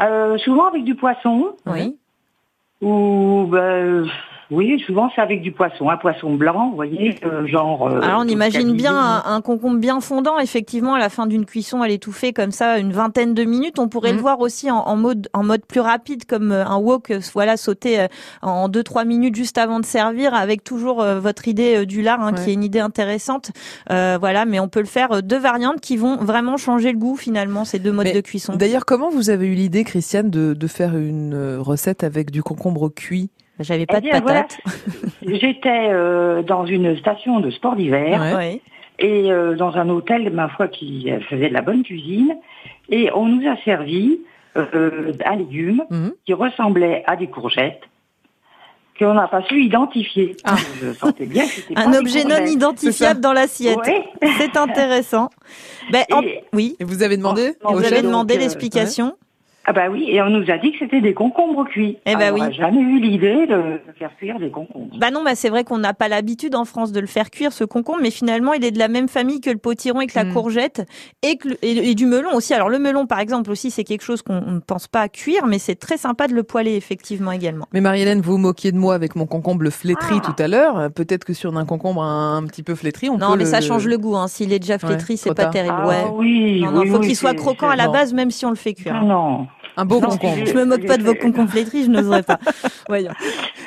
Euh, 0.02 0.38
souvent 0.38 0.67
avec 0.67 0.86
du 0.86 0.95
poisson. 0.95 1.50
Oui. 1.65 1.97
Ou 2.82 3.47
ben, 3.52 4.06
oui, 4.49 4.81
souvent 4.86 5.10
c'est 5.15 5.21
avec 5.21 5.41
du 5.41 5.51
poisson, 5.51 5.89
un 5.89 5.97
poisson 5.97 6.33
blanc, 6.36 6.69
vous 6.69 6.75
voyez, 6.75 7.15
euh, 7.25 7.45
genre. 7.47 7.88
euh, 7.88 7.99
Alors 8.01 8.21
on 8.21 8.27
imagine 8.27 8.73
bien 8.73 8.95
un, 8.95 9.23
un 9.25 9.41
concombre 9.41 9.77
bien 9.77 9.99
fondant, 9.99 10.39
effectivement, 10.39 10.93
à 10.93 10.99
la 10.99 11.10
fin 11.10 11.27
d'une 11.27 11.45
cuisson, 11.45 11.81
à 11.81 11.88
l'étouffer 11.88 12.31
comme 12.31 12.51
ça, 12.51 12.79
une 12.79 12.93
vingtaine 12.93 13.33
de 13.33 13.43
minutes. 13.43 13.79
On 13.79 13.89
pourrait 13.89 14.13
le 14.13 14.19
voir 14.19 14.39
aussi 14.39 14.71
en, 14.71 14.77
en 14.77 14.95
mode 14.95 15.27
en 15.33 15.43
mode 15.43 15.65
plus 15.65 15.81
rapide, 15.81 16.25
comme 16.25 16.51
euh, 16.51 16.65
un 16.65 16.77
wok, 16.77 17.12
voilà, 17.33 17.57
sauté 17.57 17.99
euh, 17.99 18.07
en 18.41 18.69
deux 18.69 18.83
trois 18.83 19.03
minutes 19.05 19.36
juste 19.36 19.57
avant 19.57 19.79
de 19.79 19.86
servir, 19.86 20.33
avec 20.33 20.63
toujours 20.63 21.01
euh, 21.01 21.19
votre 21.19 21.47
idée 21.47 21.77
euh, 21.79 21.86
du 21.86 22.01
lard, 22.01 22.21
hein, 22.21 22.33
Ouais. 22.33 22.43
qui 22.43 22.49
est 22.51 22.53
une 22.53 22.63
idée 22.63 22.79
intéressante. 22.79 23.51
Euh, 23.91 24.17
voilà, 24.19 24.45
mais 24.45 24.60
on 24.60 24.67
peut 24.69 24.79
le 24.79 24.86
faire 24.86 25.12
euh, 25.12 25.21
deux 25.21 25.39
variantes 25.39 25.81
qui 25.81 25.97
vont 25.97 26.15
vraiment 26.17 26.57
changer 26.57 26.91
le 26.91 26.97
goût 26.97 27.15
finalement, 27.15 27.65
ces 27.65 27.79
deux 27.79 27.91
modes 27.91 28.05
Mais 28.07 28.13
de 28.13 28.21
cuisson. 28.21 28.55
D'ailleurs, 28.55 28.86
comment 28.86 29.10
vous 29.10 29.29
avez 29.29 29.47
eu 29.47 29.53
l'idée, 29.55 29.83
Christiane, 29.83 30.29
de, 30.29 30.53
de 30.53 30.67
faire 30.67 30.95
une 30.95 31.57
recette 31.60 32.03
avec 32.03 32.31
du 32.31 32.43
concombre 32.43 32.89
cuit? 32.89 33.29
J'avais 33.60 33.86
pas 33.86 33.98
Eh 33.98 34.02
de 34.02 34.10
bien, 34.10 34.20
voilà. 34.22 34.43
patates. 34.43 34.60
J'étais 35.26 35.89
euh, 35.91 36.41
dans 36.43 36.65
une 36.65 36.98
station 36.98 37.39
de 37.39 37.50
sport 37.52 37.76
d'hiver 37.76 38.20
Ouais. 38.22 38.36
Ouais. 38.36 38.62
et 39.00 39.32
euh, 39.32 39.56
dans 39.56 39.76
un 39.76 39.89
hôtel, 39.89 40.32
ma 40.32 40.48
foi, 40.50 40.67
qui 40.67 41.10
faisait 41.30 41.50
de 41.50 41.54
la 41.54 41.62
bonne 41.62 41.84
cuisine. 41.84 42.36
Et 42.89 43.10
on 43.13 43.26
nous 43.26 43.48
a 43.50 43.56
servi 43.65 44.20
euh, 44.56 45.12
un 45.26 45.36
légume 45.36 45.84
Mhm. 45.89 46.13
qui 46.26 46.34
ressemblait 46.34 47.04
à 47.08 47.15
des 47.15 47.28
courgettes 47.28 47.82
qu'on 48.98 49.13
n'a 49.13 49.28
pas 49.28 49.43
su 49.43 49.62
identifier. 49.62 50.36
Ah. 50.43 50.56
Je 50.82 50.91
sentais 50.93 51.28
bien 51.28 51.43
que 51.46 51.52
c'était 51.52 51.78
Un 51.78 51.91
pas 51.91 52.00
objet 52.00 52.24
non 52.24 52.43
identifiable 52.46 53.20
dans 53.22 53.34
l'assiette. 53.34 53.78
Ouais. 53.86 54.04
C'est 54.39 54.58
intéressant. 54.58 55.30
Ben, 55.91 56.04
en- 56.12 56.22
Et- 56.24 56.43
Oui. 56.54 56.76
Et 56.80 56.84
vous 56.84 57.04
avez 57.04 57.15
demandé 57.17 57.54
Vous 57.63 57.84
avez 57.86 58.02
demandé 58.02 58.36
euh, 58.36 58.39
l'explication 58.39 59.13
Ah 59.69 59.73
bah 59.73 59.89
oui, 59.91 60.06
et 60.10 60.21
on 60.21 60.30
nous 60.30 60.49
a 60.49 60.58
dit 60.58 60.71
que 60.71 60.77
c'était 60.80 61.01
des 61.01 61.13
concombres 61.13 61.65
cuits. 61.65 61.97
Eh 62.06 62.15
Alors, 62.15 62.36
oui. 62.36 62.41
On 62.41 62.45
n'a 62.45 62.51
jamais 62.51 62.80
eu 62.80 62.99
l'idée 63.01 63.47
de 63.47 63.82
faire 63.99 64.15
cuire 64.17 64.39
des 64.39 64.49
concombres. 64.49 64.95
Bah 64.97 65.12
non, 65.12 65.23
bah 65.25 65.36
c'est 65.36 65.49
vrai 65.49 65.65
qu'on 65.65 65.77
n'a 65.77 65.93
pas 65.93 66.08
l'habitude 66.08 66.56
en 66.56 66.63
France 66.63 66.93
de 66.93 67.01
le 67.01 67.06
faire 67.08 67.30
cuire 67.30 67.51
ce 67.51 67.65
concombre, 67.65 67.99
mais 68.01 68.10
finalement 68.10 68.53
il 68.53 68.63
est 68.63 68.71
de 68.71 68.80
la 68.80 68.88
même 68.88 69.10
famille 69.10 69.41
que 69.41 69.49
le 69.49 69.58
potiron 69.58 69.99
et 69.99 70.08
que 70.08 70.17
la 70.17 70.23
Mm. 70.23 70.34
courgette 70.34 70.86
et, 71.21 71.36
que 71.36 71.49
et, 71.62 71.89
et 71.91 71.95
du 71.95 72.06
melon 72.06 72.34
aussi. 72.34 72.53
Alors 72.53 72.69
le 72.69 72.80
melon 72.80 73.08
par 73.08 73.19
exemple 73.19 73.51
aussi 73.51 73.69
c'est 73.69 73.84
quelque 73.84 74.03
chose 74.03 74.21
qu'on 74.21 74.41
on 74.47 74.51
ne 74.53 74.60
pense 74.60 74.88
pas 74.88 75.01
à 75.01 75.10
cuire, 75.10 75.45
mais 75.47 75.60
c'est 75.60 75.75
très 75.75 75.97
sympa 75.97 76.27
de 76.27 76.34
le 76.34 76.43
poêler 76.43 76.75
effectivement 76.77 77.34
également. 77.34 77.65
Mais 77.73 77.82
Marie-Hélène, 77.82 78.21
vous 78.21 78.32
vous 78.34 78.38
moquiez 78.38 78.71
de 78.71 78.77
moi 78.77 78.93
avec 78.95 79.15
mon 79.17 79.25
concombre 79.25 79.69
flétri 79.69 80.15
Ah. 80.19 80.25
tout 80.25 80.41
à 80.41 80.47
l'heure. 80.47 80.89
Peut-être 80.91 81.25
que 81.25 81.34
sur 81.34 81.58
un 81.58 81.65
concombre 81.65 82.03
un, 82.03 82.41
petit 82.47 82.63
peu 82.63 82.73
flétri, 82.75 83.10
on 83.10 83.17
Non, 83.17 83.32
peut 83.32 83.38
mais 83.39 83.43
le- 83.43 83.49
ça 83.49 83.60
change 83.60 83.86
le 83.86 83.97
goût. 83.97 84.15
Hein. 84.15 84.27
S'il 84.30 84.53
est 84.53 84.60
déjà 84.60 84.77
flétri, 84.80 85.15
Ouais, 85.15 85.17
c'est 85.17 85.30
pas 85.36 85.43
tard. 85.43 85.51
terrible. 85.51 85.75
Ah 85.77 85.88
ouais. 85.88 86.03
oui, 86.13 86.62
Non, 86.62 86.71
non, 86.71 86.82
oui, 86.84 86.89
faut 86.89 86.97
oui, 86.99 87.08
qu'il 87.08 87.15
soit 87.17 87.34
croquant 87.34 87.67
à 87.69 87.75
la 87.75 87.89
base, 87.89 88.13
même 88.13 88.32
si 88.32 88.45
on 88.45 88.49
le 88.49 88.56
fait 88.56 88.73
cuire. 88.73 89.01
Non. 89.03 89.47
Un 89.80 89.86
beau 89.86 90.02
Non, 90.02 90.10
concombre. 90.10 90.46
Je 90.46 90.54
me 90.54 90.66
moque 90.66 90.86
pas 90.86 90.98
de 90.98 91.04
vos 91.04 91.13
concombres 91.16 91.52
flétris, 91.52 91.86
je 91.86 91.90
n'oserais 91.90 92.24
pas. 92.24 92.40
Voyons. 92.90 93.12
Ah 93.16 93.24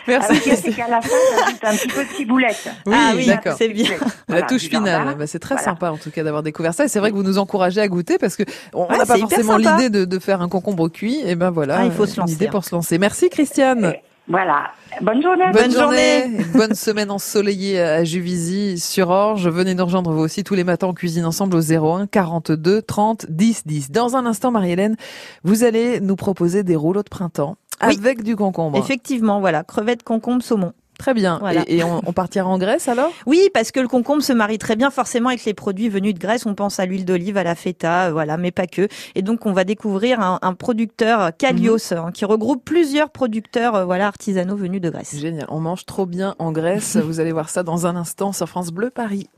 Merci. 0.08 0.32
oui, 0.44 0.56
c'est 0.60 0.72
qu'à 0.72 0.88
la 0.88 1.00
fin, 1.00 1.08
j'ajoute 1.38 1.64
un 1.64 1.76
petit 1.76 1.88
peu 1.88 2.04
de 2.04 2.08
ciboulette. 2.10 2.68
Oui, 2.86 2.94
ah 2.96 3.12
oui, 3.14 3.26
d'accord. 3.26 3.54
c'est 3.56 3.68
bien. 3.68 3.90
La 4.28 4.42
touche 4.42 4.62
finale, 4.68 5.14
bah, 5.16 5.26
c'est 5.26 5.38
très 5.38 5.54
Voilà. 5.54 5.64
sympa 5.70 5.90
en 5.90 5.96
tout 5.98 6.10
cas 6.10 6.24
d'avoir 6.24 6.42
découvert 6.42 6.74
ça. 6.74 6.84
Et 6.84 6.88
c'est 6.88 6.98
vrai 6.98 7.10
que 7.10 7.16
vous 7.16 7.22
nous 7.22 7.38
encouragez 7.38 7.80
à 7.80 7.86
goûter 7.88 8.18
parce 8.18 8.34
que 8.36 8.42
on 8.74 8.86
Ouais, 8.88 8.98
n'a 8.98 9.06
pas 9.06 9.14
c'est 9.14 9.20
forcément 9.20 9.56
l'idée 9.56 9.88
de, 9.90 10.04
de 10.04 10.18
faire 10.18 10.42
un 10.42 10.48
concombre 10.48 10.88
cuit. 10.88 11.20
Et 11.24 11.36
ben 11.36 11.50
voilà, 11.50 11.78
Ah, 11.80 11.84
il 11.84 11.92
faut 11.92 12.06
se 12.06 12.14
une 12.16 12.20
lancer, 12.22 12.32
idée 12.34 12.46
hein. 12.48 12.50
pour 12.50 12.64
se 12.64 12.74
lancer. 12.74 12.98
Merci 12.98 13.28
Christiane. 13.30 13.94
Voilà. 14.28 14.70
Bonne 15.02 15.22
journée. 15.22 15.44
Bonne, 15.52 15.62
Bonne 15.62 15.72
journée, 15.72 16.44
bonne 16.54 16.74
semaine 16.74 17.10
ensoleillée 17.10 17.80
à 17.80 18.04
Juvisy 18.04 18.78
sur 18.78 19.08
Orge. 19.10 19.48
Venez 19.48 19.74
nous 19.74 19.84
rejoindre 19.84 20.12
vous 20.12 20.20
aussi 20.22 20.44
tous 20.44 20.54
les 20.54 20.62
matins 20.62 20.86
en 20.88 20.92
cuisine 20.94 21.24
ensemble 21.24 21.56
au 21.56 21.60
01 21.72 22.06
42 22.06 22.82
30 22.82 23.26
10 23.28 23.66
10. 23.66 23.90
Dans 23.90 24.14
un 24.16 24.26
instant, 24.26 24.50
Marie-Hélène, 24.52 24.96
vous 25.42 25.64
allez 25.64 26.00
nous 26.00 26.16
proposer 26.16 26.62
des 26.62 26.76
rouleaux 26.76 27.02
de 27.02 27.08
printemps 27.08 27.56
Oui. 27.84 27.96
avec 27.98 28.22
du 28.22 28.36
concombre. 28.36 28.78
Effectivement, 28.78 29.40
voilà, 29.40 29.64
crevettes, 29.64 30.04
concombre, 30.04 30.42
saumon. 30.44 30.72
Très 31.00 31.14
bien. 31.14 31.38
Voilà. 31.40 31.64
Et, 31.66 31.78
et 31.78 31.84
on, 31.84 32.02
on 32.04 32.12
partira 32.12 32.46
en 32.46 32.58
Grèce 32.58 32.86
alors? 32.86 33.10
Oui, 33.24 33.48
parce 33.54 33.72
que 33.72 33.80
le 33.80 33.88
concombre 33.88 34.22
se 34.22 34.34
marie 34.34 34.58
très 34.58 34.76
bien 34.76 34.90
forcément 34.90 35.30
avec 35.30 35.46
les 35.46 35.54
produits 35.54 35.88
venus 35.88 36.12
de 36.12 36.18
Grèce. 36.18 36.44
On 36.44 36.54
pense 36.54 36.78
à 36.78 36.84
l'huile 36.84 37.06
d'olive, 37.06 37.38
à 37.38 37.42
la 37.42 37.54
feta, 37.54 38.08
euh, 38.08 38.12
voilà, 38.12 38.36
mais 38.36 38.50
pas 38.50 38.66
que. 38.66 38.86
Et 39.14 39.22
donc, 39.22 39.46
on 39.46 39.52
va 39.54 39.64
découvrir 39.64 40.20
un, 40.20 40.38
un 40.42 40.52
producteur, 40.52 41.20
euh, 41.22 41.30
Kalios, 41.36 41.94
hein, 41.94 42.10
qui 42.12 42.26
regroupe 42.26 42.62
plusieurs 42.66 43.08
producteurs, 43.08 43.76
euh, 43.76 43.84
voilà, 43.86 44.08
artisanaux 44.08 44.56
venus 44.56 44.82
de 44.82 44.90
Grèce. 44.90 45.16
Génial. 45.18 45.46
On 45.48 45.58
mange 45.58 45.86
trop 45.86 46.04
bien 46.04 46.34
en 46.38 46.52
Grèce. 46.52 46.96
vous 47.02 47.18
allez 47.18 47.32
voir 47.32 47.48
ça 47.48 47.62
dans 47.62 47.86
un 47.86 47.96
instant 47.96 48.32
sur 48.32 48.46
France 48.46 48.70
Bleu 48.70 48.90
Paris. 48.90 49.30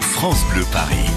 France 0.00 0.44
Bleu 0.54 0.62
Paris. 0.72 1.11